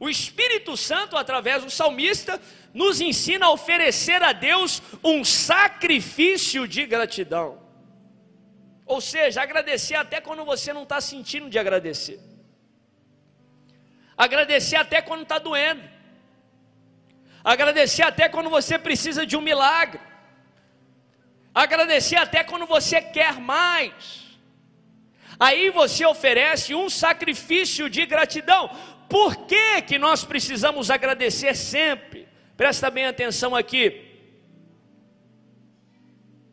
o 0.00 0.08
Espírito 0.08 0.76
Santo, 0.76 1.16
através 1.16 1.64
do 1.64 1.70
salmista, 1.70 2.40
nos 2.72 3.00
ensina 3.00 3.46
a 3.46 3.50
oferecer 3.50 4.22
a 4.22 4.32
Deus 4.32 4.80
um 5.02 5.24
sacrifício 5.24 6.68
de 6.68 6.86
gratidão. 6.86 7.60
Ou 8.86 9.00
seja, 9.00 9.42
agradecer 9.42 9.96
até 9.96 10.20
quando 10.20 10.44
você 10.44 10.72
não 10.72 10.84
está 10.84 11.00
sentindo 11.00 11.50
de 11.50 11.58
agradecer. 11.58 12.20
Agradecer 14.16 14.76
até 14.76 15.02
quando 15.02 15.22
está 15.22 15.38
doendo. 15.38 15.82
Agradecer 17.42 18.02
até 18.02 18.28
quando 18.28 18.50
você 18.50 18.78
precisa 18.78 19.26
de 19.26 19.36
um 19.36 19.40
milagre. 19.40 20.00
Agradecer 21.54 22.16
até 22.16 22.44
quando 22.44 22.66
você 22.66 23.00
quer 23.00 23.34
mais. 23.34 24.28
Aí 25.40 25.70
você 25.70 26.04
oferece 26.06 26.74
um 26.74 26.88
sacrifício 26.88 27.90
de 27.90 28.06
gratidão. 28.06 28.70
Por 29.08 29.46
que, 29.46 29.82
que 29.82 29.98
nós 29.98 30.24
precisamos 30.24 30.90
agradecer 30.90 31.54
sempre? 31.54 32.28
Presta 32.56 32.90
bem 32.90 33.06
atenção 33.06 33.56
aqui. 33.56 34.04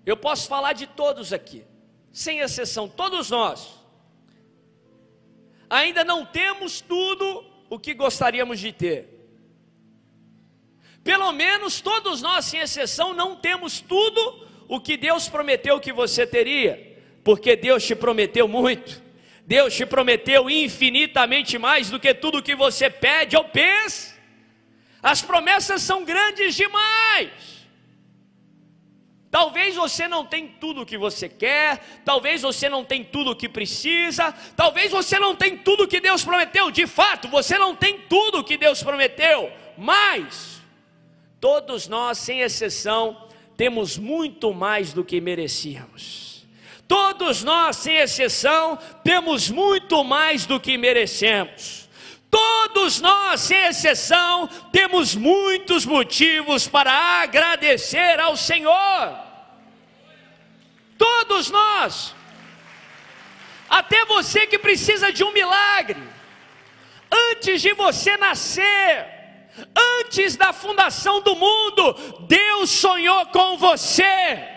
Eu 0.05 0.15
posso 0.15 0.47
falar 0.47 0.73
de 0.73 0.87
todos 0.87 1.33
aqui, 1.33 1.65
sem 2.13 2.39
exceção, 2.39 2.87
todos 2.87 3.29
nós. 3.29 3.73
Ainda 5.69 6.03
não 6.03 6.25
temos 6.25 6.79
tudo 6.79 7.43
o 7.69 7.79
que 7.79 7.93
gostaríamos 7.93 8.59
de 8.59 8.71
ter. 8.71 9.15
Pelo 11.03 11.31
menos 11.31 11.81
todos 11.81 12.21
nós, 12.21 12.45
sem 12.45 12.59
exceção, 12.59 13.13
não 13.13 13.35
temos 13.35 13.81
tudo 13.81 14.47
o 14.67 14.79
que 14.79 14.95
Deus 14.95 15.27
prometeu 15.27 15.79
que 15.79 15.91
você 15.91 16.25
teria, 16.25 16.99
porque 17.23 17.55
Deus 17.55 17.83
te 17.83 17.95
prometeu 17.95 18.47
muito. 18.47 19.04
Deus 19.45 19.75
te 19.75 19.85
prometeu 19.85 20.49
infinitamente 20.49 21.57
mais 21.57 21.89
do 21.89 21.99
que 21.99 22.13
tudo 22.13 22.41
que 22.41 22.55
você 22.55 22.89
pede 22.89 23.37
ou 23.37 23.43
pensa. 23.43 24.15
As 25.01 25.21
promessas 25.21 25.83
são 25.83 26.03
grandes 26.03 26.55
demais. 26.55 27.31
Talvez 29.29 29.75
você 29.75 30.07
não 30.07 30.25
tenha 30.25 30.49
tudo 30.59 30.81
o 30.81 30.85
que 30.85 30.97
você 30.97 31.27
quer, 31.27 31.83
talvez 32.03 32.41
você 32.41 32.69
não 32.69 32.85
tenha 32.85 33.03
tudo 33.03 33.31
o 33.31 33.35
que 33.35 33.49
precisa, 33.49 34.33
talvez 34.55 34.91
você 34.91 35.19
não 35.19 35.35
tenha 35.35 35.57
tudo 35.57 35.83
o 35.83 35.87
que 35.87 35.99
Deus 35.99 36.23
prometeu. 36.23 36.71
De 36.71 36.87
fato, 36.87 37.27
você 37.27 37.57
não 37.57 37.75
tem 37.75 37.99
tudo 38.09 38.39
o 38.39 38.43
que 38.43 38.57
Deus 38.57 38.81
prometeu, 38.81 39.51
mas 39.77 40.61
todos 41.39 41.87
nós, 41.87 42.17
sem 42.17 42.39
exceção, 42.39 43.27
temos 43.57 43.97
muito 43.97 44.53
mais 44.53 44.93
do 44.93 45.03
que 45.03 45.21
merecíamos. 45.21 46.34
Todos 46.87 47.43
nós, 47.43 47.77
sem 47.77 47.97
exceção, 47.97 48.77
temos 49.03 49.49
muito 49.49 50.03
mais 50.03 50.45
do 50.45 50.59
que 50.59 50.77
merecemos. 50.77 51.89
Todos 52.29 53.01
nós, 53.01 53.41
sem 53.41 53.57
exceção, 53.65 54.47
temos 54.71 55.15
muitos 55.15 55.85
motivos 55.85 56.67
para 56.67 56.91
agradecer 57.21 58.19
ao 58.19 58.37
Senhor. 58.37 59.17
Todos 60.97 61.49
nós. 61.49 62.13
Até 63.69 64.05
você 64.05 64.45
que 64.45 64.59
precisa 64.59 65.11
de 65.11 65.23
um 65.23 65.31
milagre. 65.31 66.01
Antes 67.31 67.61
de 67.61 67.73
você 67.73 68.15
nascer, 68.17 69.07
antes 69.99 70.35
da 70.35 70.53
fundação 70.53 71.21
do 71.21 71.35
mundo, 71.35 71.93
Deus 72.27 72.69
sonhou 72.69 73.25
com 73.27 73.57
você. 73.57 74.54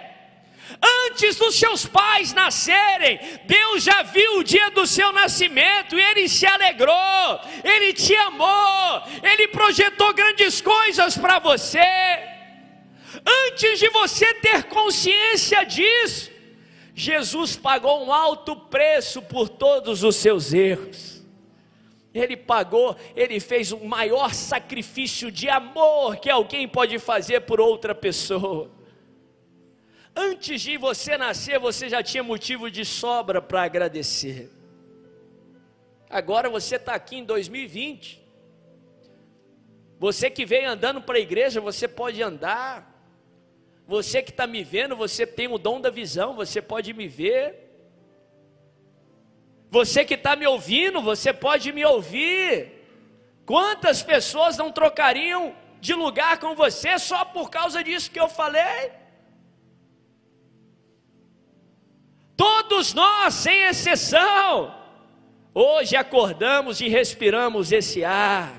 Antes 1.06 1.36
dos 1.36 1.54
seus 1.58 1.86
pais 1.86 2.32
nascerem, 2.34 3.18
Deus 3.44 3.82
já 3.82 4.02
viu 4.02 4.38
o 4.38 4.44
dia 4.44 4.70
do 4.70 4.86
seu 4.86 5.10
nascimento 5.12 5.98
e 5.98 6.02
Ele 6.02 6.28
se 6.28 6.46
alegrou, 6.46 7.40
Ele 7.64 7.92
te 7.92 8.14
amou, 8.14 9.02
Ele 9.22 9.48
projetou 9.48 10.12
grandes 10.12 10.60
coisas 10.60 11.16
para 11.16 11.38
você. 11.38 11.80
Antes 13.48 13.78
de 13.78 13.88
você 13.88 14.34
ter 14.34 14.64
consciência 14.64 15.64
disso, 15.64 16.30
Jesus 16.94 17.56
pagou 17.56 18.04
um 18.04 18.12
alto 18.12 18.54
preço 18.54 19.22
por 19.22 19.48
todos 19.48 20.02
os 20.02 20.16
seus 20.16 20.52
erros. 20.52 21.22
Ele 22.12 22.36
pagou, 22.36 22.96
ele 23.14 23.38
fez 23.38 23.70
o 23.70 23.84
maior 23.84 24.34
sacrifício 24.34 25.30
de 25.30 25.48
amor 25.48 26.16
que 26.16 26.28
alguém 26.28 26.66
pode 26.66 26.98
fazer 26.98 27.40
por 27.42 27.60
outra 27.60 27.94
pessoa. 27.94 28.77
Antes 30.20 30.62
de 30.62 30.76
você 30.76 31.16
nascer, 31.16 31.60
você 31.60 31.88
já 31.88 32.02
tinha 32.02 32.24
motivo 32.24 32.68
de 32.68 32.84
sobra 32.84 33.40
para 33.40 33.62
agradecer. 33.62 34.50
Agora 36.10 36.50
você 36.50 36.74
está 36.74 36.92
aqui 36.92 37.18
em 37.18 37.24
2020. 37.24 38.20
Você 39.96 40.28
que 40.28 40.44
veio 40.44 40.68
andando 40.68 41.00
para 41.00 41.18
a 41.18 41.20
igreja, 41.20 41.60
você 41.60 41.86
pode 41.86 42.20
andar. 42.20 42.92
Você 43.86 44.20
que 44.20 44.30
está 44.30 44.44
me 44.44 44.64
vendo, 44.64 44.96
você 44.96 45.24
tem 45.24 45.46
o 45.46 45.56
dom 45.56 45.80
da 45.80 45.88
visão, 45.88 46.34
você 46.34 46.60
pode 46.60 46.92
me 46.92 47.06
ver. 47.06 47.70
Você 49.70 50.04
que 50.04 50.14
está 50.14 50.34
me 50.34 50.48
ouvindo, 50.48 51.00
você 51.00 51.32
pode 51.32 51.70
me 51.70 51.84
ouvir. 51.84 52.72
Quantas 53.46 54.02
pessoas 54.02 54.56
não 54.56 54.72
trocariam 54.72 55.54
de 55.80 55.94
lugar 55.94 56.40
com 56.40 56.56
você 56.56 56.98
só 56.98 57.24
por 57.24 57.50
causa 57.50 57.84
disso 57.84 58.10
que 58.10 58.18
eu 58.18 58.28
falei? 58.28 59.06
Todos 62.38 62.94
nós, 62.94 63.34
sem 63.34 63.64
exceção, 63.64 64.72
hoje 65.52 65.96
acordamos 65.96 66.80
e 66.80 66.86
respiramos 66.86 67.72
esse 67.72 68.04
ar. 68.04 68.54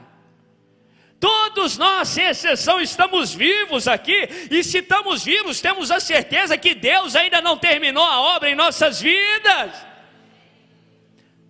Todos 1.18 1.78
nós, 1.78 2.10
sem 2.10 2.26
exceção, 2.26 2.82
estamos 2.82 3.34
vivos 3.34 3.88
aqui, 3.88 4.28
e 4.52 4.62
se 4.66 4.80
estamos 4.80 5.24
vivos, 5.24 5.62
temos 5.62 5.92
a 5.92 6.00
certeza 6.02 6.58
que 6.58 6.76
Deus 6.76 7.16
ainda 7.16 7.40
não 7.40 7.58
terminou 7.58 8.04
a 8.04 8.36
obra 8.36 8.50
em 8.50 8.56
nossas 8.56 9.00
vidas. 9.00 9.72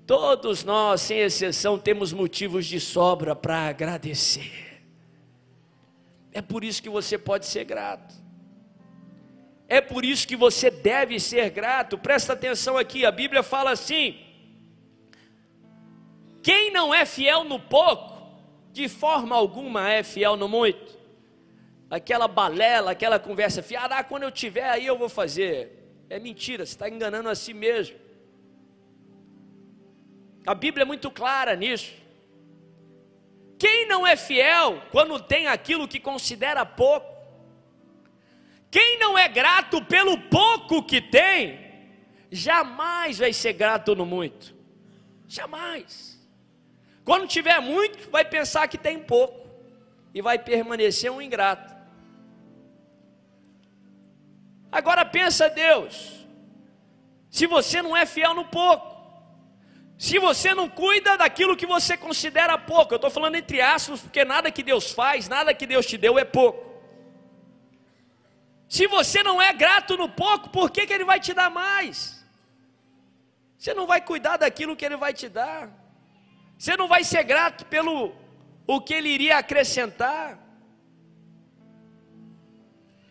Todos 0.06 0.64
nós, 0.64 1.02
sem 1.02 1.18
exceção, 1.18 1.80
temos 1.80 2.14
motivos 2.14 2.68
de 2.68 2.80
sobra 2.80 3.36
para 3.36 3.70
agradecer. 3.70 4.84
É 6.32 6.44
por 6.44 6.64
isso 6.64 6.84
que 6.84 6.90
você 6.90 7.18
pode 7.18 7.48
ser 7.48 7.64
grato. 7.64 8.29
É 9.70 9.80
por 9.80 10.04
isso 10.04 10.28
que 10.28 10.36
você 10.36 10.72
deve 10.72 11.20
ser 11.20 11.52
grato. 11.52 11.96
Presta 11.96 12.34
atenção 12.34 12.76
aqui, 12.76 13.06
a 13.06 13.12
Bíblia 13.12 13.44
fala 13.44 13.70
assim: 13.70 14.20
quem 16.42 16.72
não 16.72 16.92
é 16.92 17.06
fiel 17.06 17.44
no 17.44 17.60
pouco, 17.60 18.18
de 18.72 18.90
forma 18.90 19.36
alguma 19.36 19.88
é 19.88 20.02
fiel 20.02 20.36
no 20.36 20.50
muito. 20.50 20.98
Aquela 21.88 22.28
balela, 22.28 22.92
aquela 22.92 23.20
conversa 23.20 23.62
fiada, 23.62 23.96
ah, 23.96 24.04
quando 24.04 24.24
eu 24.24 24.32
tiver 24.32 24.68
aí 24.68 24.88
eu 24.88 24.98
vou 24.98 25.10
fazer. 25.10 25.78
É 26.10 26.18
mentira, 26.20 26.66
você 26.66 26.72
está 26.72 26.90
enganando 26.90 27.30
a 27.30 27.36
si 27.36 27.54
mesmo. 27.54 27.96
A 30.48 30.56
Bíblia 30.56 30.82
é 30.82 30.86
muito 30.86 31.12
clara 31.12 31.56
nisso. 31.56 31.94
Quem 33.60 33.88
não 33.88 34.08
é 34.08 34.16
fiel 34.16 34.82
quando 34.92 35.20
tem 35.20 35.46
aquilo 35.46 35.88
que 35.88 36.00
considera 36.00 36.66
pouco? 36.66 37.09
Quem 38.72 39.00
não 39.00 39.18
é 39.18 39.28
grato 39.28 39.84
pelo 39.84 40.18
pouco 40.18 40.84
que 40.84 41.02
tem, 41.02 41.60
jamais 42.32 43.18
vai 43.18 43.34
ser 43.34 43.54
grato 43.54 43.96
no 43.96 44.06
muito. 44.06 44.56
Jamais. 45.28 46.20
Quando 47.04 47.28
tiver 47.28 47.60
muito, 47.60 48.10
vai 48.12 48.24
pensar 48.24 48.68
que 48.68 48.78
tem 48.78 49.00
pouco 49.00 49.50
e 50.14 50.22
vai 50.22 50.38
permanecer 50.38 51.12
um 51.12 51.22
ingrato. 51.22 51.76
Agora 54.72 55.04
pensa 55.04 55.50
Deus, 55.50 56.28
se 57.30 57.48
você 57.48 57.82
não 57.82 57.98
é 57.98 58.06
fiel 58.06 58.36
no 58.36 58.46
pouco, 58.46 58.88
se 59.98 60.20
você 60.20 60.54
não 60.54 60.70
cuida 60.70 61.18
daquilo 61.18 61.58
que 61.58 61.66
você 61.66 61.98
considera 61.98 62.58
pouco, 62.58 62.94
eu 62.94 62.98
estou 62.98 63.10
falando 63.10 63.36
entre 63.36 63.60
aspas, 63.60 64.02
porque 64.02 64.24
nada 64.24 64.52
que 64.52 64.62
Deus 64.62 64.92
faz, 64.92 65.28
nada 65.28 65.54
que 65.54 65.66
Deus 65.66 65.86
te 65.88 65.98
deu 65.98 66.20
é 66.20 66.24
pouco. 66.24 66.69
Se 68.70 68.86
você 68.88 69.24
não 69.24 69.42
é 69.42 69.52
grato 69.52 69.98
no 69.98 70.08
pouco, 70.08 70.50
por 70.50 70.70
que, 70.70 70.86
que 70.88 70.94
Ele 70.94 71.04
vai 71.04 71.20
te 71.20 71.34
dar 71.34 71.50
mais? 71.50 72.24
Você 73.58 73.74
não 73.74 73.86
vai 73.86 74.00
cuidar 74.00 74.38
daquilo 74.38 74.76
que 74.76 74.86
Ele 74.86 74.96
vai 74.96 75.14
te 75.14 75.28
dar. 75.28 75.70
Você 76.60 76.76
não 76.78 76.88
vai 76.90 77.04
ser 77.06 77.24
grato 77.24 77.66
pelo 77.66 78.14
o 78.68 78.80
que 78.80 78.94
ele 78.94 79.10
iria 79.10 79.38
acrescentar. 79.38 80.38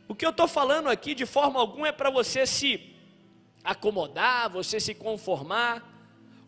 O 0.07 0.15
que 0.15 0.25
eu 0.25 0.31
estou 0.31 0.47
falando 0.47 0.89
aqui 0.89 1.15
de 1.15 1.27
forma 1.27 1.59
alguma 1.59 1.89
é 1.89 1.93
para 1.93 2.11
você 2.11 2.47
se 2.47 2.95
acomodar, 3.65 4.51
você 4.51 4.79
se 4.79 4.95
conformar. 4.95 5.83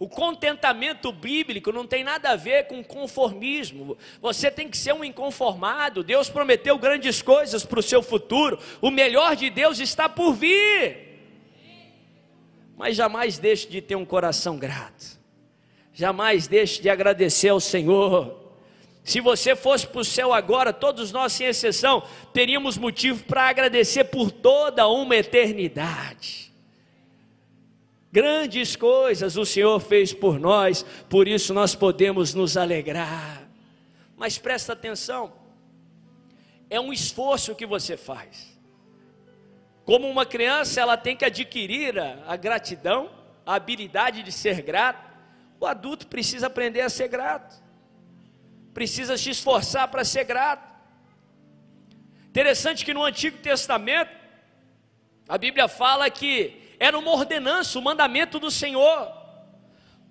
O 0.00 0.08
contentamento 0.08 1.12
bíblico 1.12 1.70
não 1.70 1.86
tem 1.86 2.02
nada 2.02 2.30
a 2.30 2.36
ver 2.36 2.66
com 2.66 2.82
conformismo. 2.82 3.98
Você 4.22 4.50
tem 4.50 4.66
que 4.66 4.78
ser 4.78 4.94
um 4.94 5.04
inconformado. 5.04 6.02
Deus 6.02 6.30
prometeu 6.30 6.78
grandes 6.78 7.20
coisas 7.20 7.66
para 7.66 7.80
o 7.80 7.82
seu 7.82 8.02
futuro. 8.02 8.58
O 8.80 8.90
melhor 8.90 9.36
de 9.36 9.50
Deus 9.50 9.78
está 9.78 10.08
por 10.08 10.32
vir. 10.32 11.20
Mas 12.78 12.96
jamais 12.96 13.38
deixe 13.38 13.68
de 13.68 13.82
ter 13.82 13.94
um 13.94 14.06
coração 14.06 14.56
grato. 14.56 15.20
Jamais 15.92 16.48
deixe 16.48 16.80
de 16.80 16.88
agradecer 16.88 17.50
ao 17.50 17.60
Senhor. 17.60 18.54
Se 19.04 19.20
você 19.20 19.54
fosse 19.54 19.86
para 19.86 20.00
o 20.00 20.04
céu 20.04 20.32
agora, 20.32 20.72
todos 20.72 21.12
nós, 21.12 21.34
sem 21.34 21.46
exceção, 21.46 22.02
teríamos 22.32 22.78
motivo 22.78 23.22
para 23.24 23.50
agradecer 23.50 24.04
por 24.04 24.30
toda 24.30 24.88
uma 24.88 25.14
eternidade. 25.14 26.39
Grandes 28.12 28.74
coisas 28.74 29.36
o 29.36 29.46
Senhor 29.46 29.78
fez 29.78 30.12
por 30.12 30.40
nós, 30.40 30.84
por 31.08 31.28
isso 31.28 31.54
nós 31.54 31.74
podemos 31.74 32.34
nos 32.34 32.56
alegrar. 32.56 33.48
Mas 34.16 34.36
presta 34.36 34.72
atenção, 34.72 35.32
é 36.68 36.80
um 36.80 36.92
esforço 36.92 37.54
que 37.54 37.64
você 37.64 37.96
faz. 37.96 38.58
Como 39.84 40.08
uma 40.08 40.26
criança, 40.26 40.80
ela 40.80 40.96
tem 40.96 41.16
que 41.16 41.24
adquirir 41.24 41.98
a, 41.98 42.24
a 42.26 42.36
gratidão, 42.36 43.10
a 43.46 43.54
habilidade 43.54 44.22
de 44.22 44.32
ser 44.32 44.60
grato. 44.62 45.08
O 45.58 45.66
adulto 45.66 46.06
precisa 46.06 46.48
aprender 46.48 46.80
a 46.80 46.88
ser 46.88 47.08
grato, 47.08 47.62
precisa 48.74 49.16
se 49.16 49.30
esforçar 49.30 49.88
para 49.88 50.04
ser 50.04 50.24
grato. 50.24 50.68
Interessante 52.28 52.84
que 52.84 52.94
no 52.94 53.04
Antigo 53.04 53.38
Testamento, 53.38 54.10
a 55.28 55.36
Bíblia 55.36 55.68
fala 55.68 56.08
que 56.10 56.69
era 56.80 56.98
uma 56.98 57.10
ordenança, 57.10 57.78
um 57.78 57.82
mandamento 57.82 58.40
do 58.40 58.50
Senhor. 58.50 59.12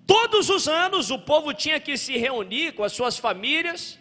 Todos 0.06 0.48
os 0.48 0.68
anos 0.68 1.10
o 1.10 1.18
povo 1.18 1.52
tinha 1.52 1.80
que 1.80 1.98
se 1.98 2.16
reunir 2.16 2.72
com 2.72 2.84
as 2.84 2.92
suas 2.92 3.18
famílias, 3.18 3.98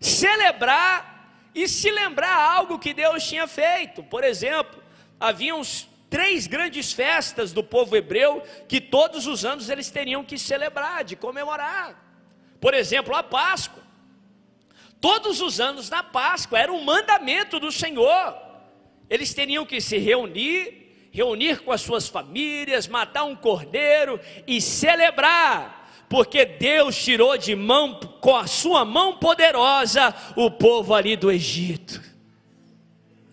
celebrar 0.00 1.50
e 1.54 1.68
se 1.68 1.88
lembrar 1.90 2.36
algo 2.56 2.80
que 2.80 2.92
Deus 2.92 3.26
tinha 3.26 3.46
feito. 3.46 4.02
Por 4.02 4.24
exemplo, 4.24 4.82
havia 5.20 5.54
uns 5.54 5.88
três 6.10 6.48
grandes 6.48 6.92
festas 6.92 7.52
do 7.52 7.62
povo 7.62 7.96
hebreu 7.96 8.42
que 8.68 8.80
todos 8.80 9.28
os 9.28 9.44
anos 9.44 9.70
eles 9.70 9.88
teriam 9.88 10.24
que 10.24 10.36
celebrar, 10.36 11.04
de 11.04 11.14
comemorar. 11.14 11.96
Por 12.60 12.74
exemplo, 12.74 13.14
a 13.14 13.22
Páscoa. 13.22 13.82
Todos 15.00 15.40
os 15.40 15.60
anos 15.60 15.88
na 15.88 16.02
Páscoa 16.02 16.58
era 16.58 16.72
um 16.72 16.82
mandamento 16.82 17.60
do 17.60 17.70
Senhor. 17.70 18.36
Eles 19.08 19.32
teriam 19.32 19.64
que 19.64 19.80
se 19.80 19.98
reunir, 19.98 20.81
reunir 21.12 21.62
com 21.62 21.70
as 21.70 21.82
suas 21.82 22.08
famílias, 22.08 22.88
matar 22.88 23.24
um 23.24 23.36
cordeiro 23.36 24.18
e 24.46 24.62
celebrar, 24.62 26.06
porque 26.08 26.44
Deus 26.46 26.96
tirou 26.96 27.36
de 27.36 27.54
mão 27.54 28.00
com 28.20 28.34
a 28.34 28.46
sua 28.46 28.84
mão 28.84 29.18
poderosa 29.18 30.14
o 30.34 30.50
povo 30.50 30.94
ali 30.94 31.14
do 31.14 31.30
Egito. 31.30 32.02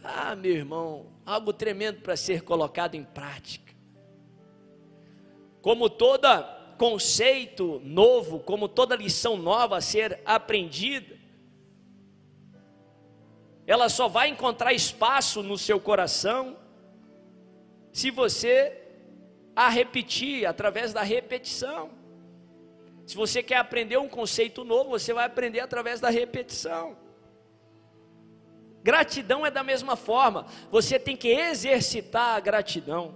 Ah, 0.04 0.36
meu 0.36 0.52
irmão, 0.52 1.08
algo 1.26 1.54
tremendo 1.54 2.02
para 2.02 2.18
ser 2.18 2.42
colocado 2.42 2.96
em 2.96 3.04
prática. 3.04 3.74
Como 5.62 5.89
todo 5.89 6.28
conceito 6.78 7.82
novo, 7.84 8.39
como 8.39 8.68
toda 8.68 8.96
lição 8.96 9.38
nova 9.38 9.78
a 9.78 9.82
ser 9.82 10.22
aprendida, 10.26 11.18
ela 13.65 13.88
só 13.88 14.08
vai 14.08 14.30
encontrar 14.30 14.74
espaço 14.74 15.44
no 15.44 15.58
seu 15.58 15.80
coração 15.80 16.58
se 17.91 18.12
você 18.12 18.80
a 19.56 19.67
repetir 19.67 20.45
através 20.45 20.93
da 20.93 21.02
repetição. 21.02 21.89
Se 23.06 23.15
você 23.15 23.43
quer 23.43 23.58
aprender 23.58 23.97
um 23.97 24.08
conceito 24.08 24.63
novo, 24.63 24.91
você 24.91 25.13
vai 25.13 25.25
aprender 25.25 25.60
através 25.60 25.99
da 25.99 26.10
repetição. 26.10 26.95
Gratidão 28.82 29.45
é 29.45 29.52
da 29.52 29.63
mesma 29.63 29.97
forma, 29.97 30.45
você 30.71 30.97
tem 30.97 31.17
que 31.17 31.28
exercitar 31.28 32.38
a 32.38 32.39
gratidão, 32.39 33.13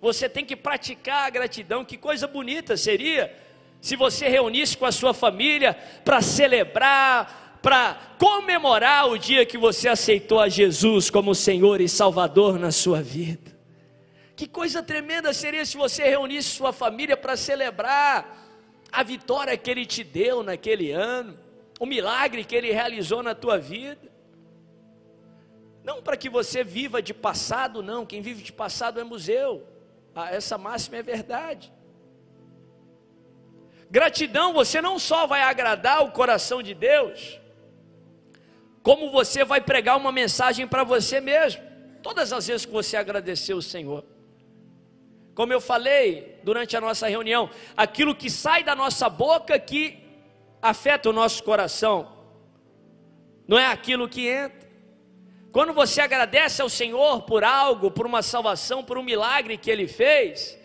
você 0.00 0.28
tem 0.28 0.44
que 0.44 0.54
praticar 0.54 1.26
a 1.26 1.30
gratidão. 1.30 1.84
Que 1.84 1.96
coisa 1.96 2.26
bonita 2.26 2.76
seria 2.76 3.34
se 3.80 3.96
você 3.96 4.28
reunisse 4.28 4.76
com 4.76 4.84
a 4.84 4.92
sua 4.92 5.14
família 5.14 5.74
para 6.04 6.20
celebrar, 6.20 7.58
para 7.62 7.94
comemorar 8.18 9.08
o 9.08 9.16
dia 9.16 9.46
que 9.46 9.56
você 9.56 9.88
aceitou 9.88 10.40
a 10.40 10.48
Jesus 10.48 11.08
como 11.08 11.34
Senhor 11.34 11.80
e 11.80 11.88
Salvador 11.88 12.58
na 12.58 12.70
sua 12.70 13.00
vida. 13.00 13.57
Que 14.38 14.46
coisa 14.46 14.80
tremenda 14.80 15.32
seria 15.32 15.66
se 15.66 15.76
você 15.76 16.04
reunisse 16.04 16.50
sua 16.50 16.72
família 16.72 17.16
para 17.16 17.36
celebrar 17.36 18.38
a 18.92 19.02
vitória 19.02 19.58
que 19.58 19.68
Ele 19.68 19.84
te 19.84 20.04
deu 20.04 20.44
naquele 20.44 20.92
ano, 20.92 21.36
o 21.80 21.84
milagre 21.84 22.44
que 22.44 22.54
Ele 22.54 22.70
realizou 22.70 23.20
na 23.20 23.34
tua 23.34 23.58
vida. 23.58 24.08
Não 25.82 26.00
para 26.00 26.16
que 26.16 26.30
você 26.30 26.62
viva 26.62 27.02
de 27.02 27.12
passado, 27.12 27.82
não. 27.82 28.06
Quem 28.06 28.22
vive 28.22 28.44
de 28.44 28.52
passado 28.52 29.00
é 29.00 29.02
museu. 29.02 29.66
Ah, 30.14 30.30
essa 30.30 30.56
máxima 30.56 30.98
é 30.98 31.02
verdade. 31.02 31.72
Gratidão, 33.90 34.52
você 34.52 34.80
não 34.80 35.00
só 35.00 35.26
vai 35.26 35.42
agradar 35.42 36.04
o 36.04 36.12
coração 36.12 36.62
de 36.62 36.74
Deus, 36.74 37.40
como 38.84 39.10
você 39.10 39.44
vai 39.44 39.60
pregar 39.60 39.96
uma 39.96 40.12
mensagem 40.12 40.64
para 40.64 40.84
você 40.84 41.20
mesmo, 41.20 41.60
todas 42.04 42.32
as 42.32 42.46
vezes 42.46 42.64
que 42.64 42.70
você 42.70 42.96
agradecer 42.96 43.54
o 43.54 43.60
Senhor. 43.60 44.04
Como 45.38 45.52
eu 45.52 45.60
falei 45.60 46.40
durante 46.42 46.76
a 46.76 46.80
nossa 46.80 47.06
reunião, 47.06 47.48
aquilo 47.76 48.12
que 48.12 48.28
sai 48.28 48.64
da 48.64 48.74
nossa 48.74 49.08
boca 49.08 49.56
que 49.56 49.96
afeta 50.60 51.08
o 51.08 51.12
nosso 51.12 51.44
coração, 51.44 52.12
não 53.46 53.56
é 53.56 53.66
aquilo 53.66 54.08
que 54.08 54.26
entra. 54.26 54.68
Quando 55.52 55.72
você 55.72 56.00
agradece 56.00 56.60
ao 56.60 56.68
Senhor 56.68 57.22
por 57.22 57.44
algo, 57.44 57.88
por 57.88 58.04
uma 58.04 58.20
salvação, 58.20 58.82
por 58.82 58.98
um 58.98 59.02
milagre 59.04 59.56
que 59.56 59.70
Ele 59.70 59.86
fez, 59.86 60.57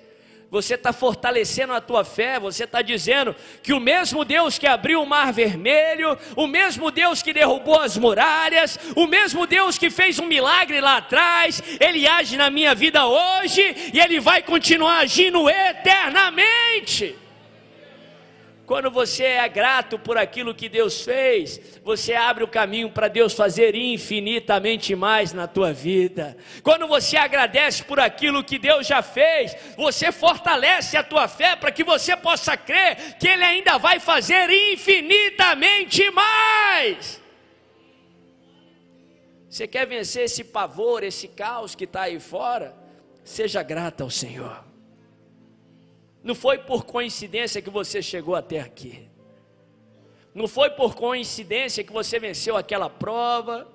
você 0.53 0.75
está 0.75 0.93
fortalecendo 0.93 1.73
a 1.73 1.81
tua 1.81 2.05
fé, 2.05 2.39
você 2.39 2.65
está 2.65 2.83
dizendo 2.83 3.35
que 3.63 3.73
o 3.73 3.79
mesmo 3.79 4.23
Deus 4.23 4.59
que 4.59 4.67
abriu 4.67 5.01
o 5.01 5.05
mar 5.05 5.33
vermelho, 5.33 6.15
o 6.35 6.45
mesmo 6.45 6.91
Deus 6.91 7.23
que 7.23 7.33
derrubou 7.33 7.79
as 7.79 7.97
muralhas, 7.97 8.77
o 8.95 9.07
mesmo 9.07 9.47
Deus 9.47 9.79
que 9.79 9.89
fez 9.89 10.19
um 10.19 10.27
milagre 10.27 10.79
lá 10.79 10.97
atrás, 10.97 11.59
Ele 11.79 12.07
age 12.07 12.37
na 12.37 12.51
minha 12.51 12.75
vida 12.75 13.03
hoje 13.03 13.91
e 13.91 13.99
Ele 13.99 14.19
vai 14.19 14.43
continuar 14.43 14.99
agindo 14.99 15.49
eternamente. 15.49 17.22
Quando 18.65 18.89
você 18.89 19.23
é 19.23 19.49
grato 19.49 19.99
por 19.99 20.17
aquilo 20.17 20.55
que 20.55 20.69
Deus 20.69 21.01
fez, 21.01 21.59
você 21.83 22.13
abre 22.13 22.45
o 22.45 22.47
caminho 22.47 22.89
para 22.89 23.09
Deus 23.09 23.33
fazer 23.33 23.75
infinitamente 23.75 24.95
mais 24.95 25.33
na 25.33 25.47
tua 25.47 25.73
vida. 25.73 26.37
Quando 26.63 26.87
você 26.87 27.17
agradece 27.17 27.83
por 27.83 27.99
aquilo 27.99 28.43
que 28.43 28.57
Deus 28.57 28.87
já 28.87 29.01
fez, 29.01 29.53
você 29.75 30.13
fortalece 30.13 30.95
a 30.95 31.03
tua 31.03 31.27
fé 31.27 31.57
para 31.57 31.73
que 31.73 31.83
você 31.83 32.15
possa 32.15 32.55
crer 32.55 33.17
que 33.19 33.27
Ele 33.27 33.43
ainda 33.43 33.77
vai 33.77 33.99
fazer 33.99 34.49
infinitamente 34.49 36.09
mais. 36.11 37.21
Você 39.49 39.67
quer 39.67 39.85
vencer 39.85 40.23
esse 40.23 40.43
pavor, 40.43 41.03
esse 41.03 41.27
caos 41.27 41.75
que 41.75 41.83
está 41.83 42.03
aí 42.03 42.19
fora? 42.19 42.73
Seja 43.25 43.61
grata 43.61 44.03
ao 44.03 44.09
Senhor. 44.09 44.72
Não 46.23 46.33
foi 46.33 46.57
por 46.57 46.85
coincidência 46.85 47.61
que 47.61 47.69
você 47.69 48.01
chegou 48.01 48.33
até 48.33 48.61
aqui. 48.61 49.09
Não 50.33 50.47
foi 50.47 50.69
por 50.69 50.95
coincidência 50.95 51.83
que 51.83 51.91
você 51.91 52.17
venceu 52.17 52.55
aquela 52.55 52.89
prova, 52.89 53.67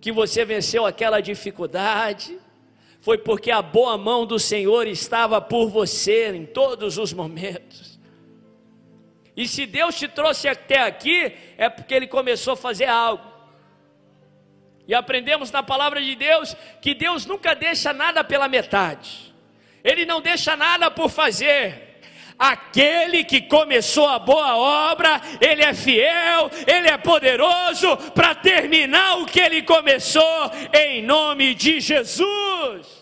que 0.00 0.10
você 0.10 0.44
venceu 0.44 0.84
aquela 0.84 1.20
dificuldade. 1.20 2.38
Foi 3.00 3.16
porque 3.16 3.50
a 3.50 3.62
boa 3.62 3.96
mão 3.96 4.26
do 4.26 4.38
Senhor 4.38 4.86
estava 4.86 5.40
por 5.40 5.68
você 5.68 6.28
em 6.34 6.44
todos 6.44 6.98
os 6.98 7.12
momentos. 7.12 7.98
E 9.36 9.46
se 9.46 9.64
Deus 9.64 9.94
te 9.94 10.08
trouxe 10.08 10.48
até 10.48 10.80
aqui, 10.80 11.32
é 11.56 11.68
porque 11.68 11.94
Ele 11.94 12.06
começou 12.06 12.54
a 12.54 12.56
fazer 12.56 12.86
algo. 12.86 13.24
E 14.86 14.94
aprendemos 14.94 15.52
na 15.52 15.62
palavra 15.62 16.02
de 16.02 16.16
Deus 16.16 16.54
que 16.82 16.94
Deus 16.94 17.24
nunca 17.24 17.54
deixa 17.54 17.92
nada 17.92 18.24
pela 18.24 18.48
metade. 18.48 19.29
Ele 19.82 20.04
não 20.04 20.20
deixa 20.20 20.56
nada 20.56 20.90
por 20.90 21.08
fazer. 21.08 21.88
Aquele 22.38 23.22
que 23.22 23.42
começou 23.42 24.08
a 24.08 24.18
boa 24.18 24.56
obra, 24.56 25.20
ele 25.40 25.62
é 25.62 25.74
fiel, 25.74 26.50
ele 26.66 26.88
é 26.88 26.96
poderoso 26.96 27.96
para 28.14 28.34
terminar 28.34 29.18
o 29.18 29.26
que 29.26 29.40
ele 29.40 29.62
começou, 29.62 30.50
em 30.72 31.02
nome 31.02 31.54
de 31.54 31.80
Jesus. 31.80 32.99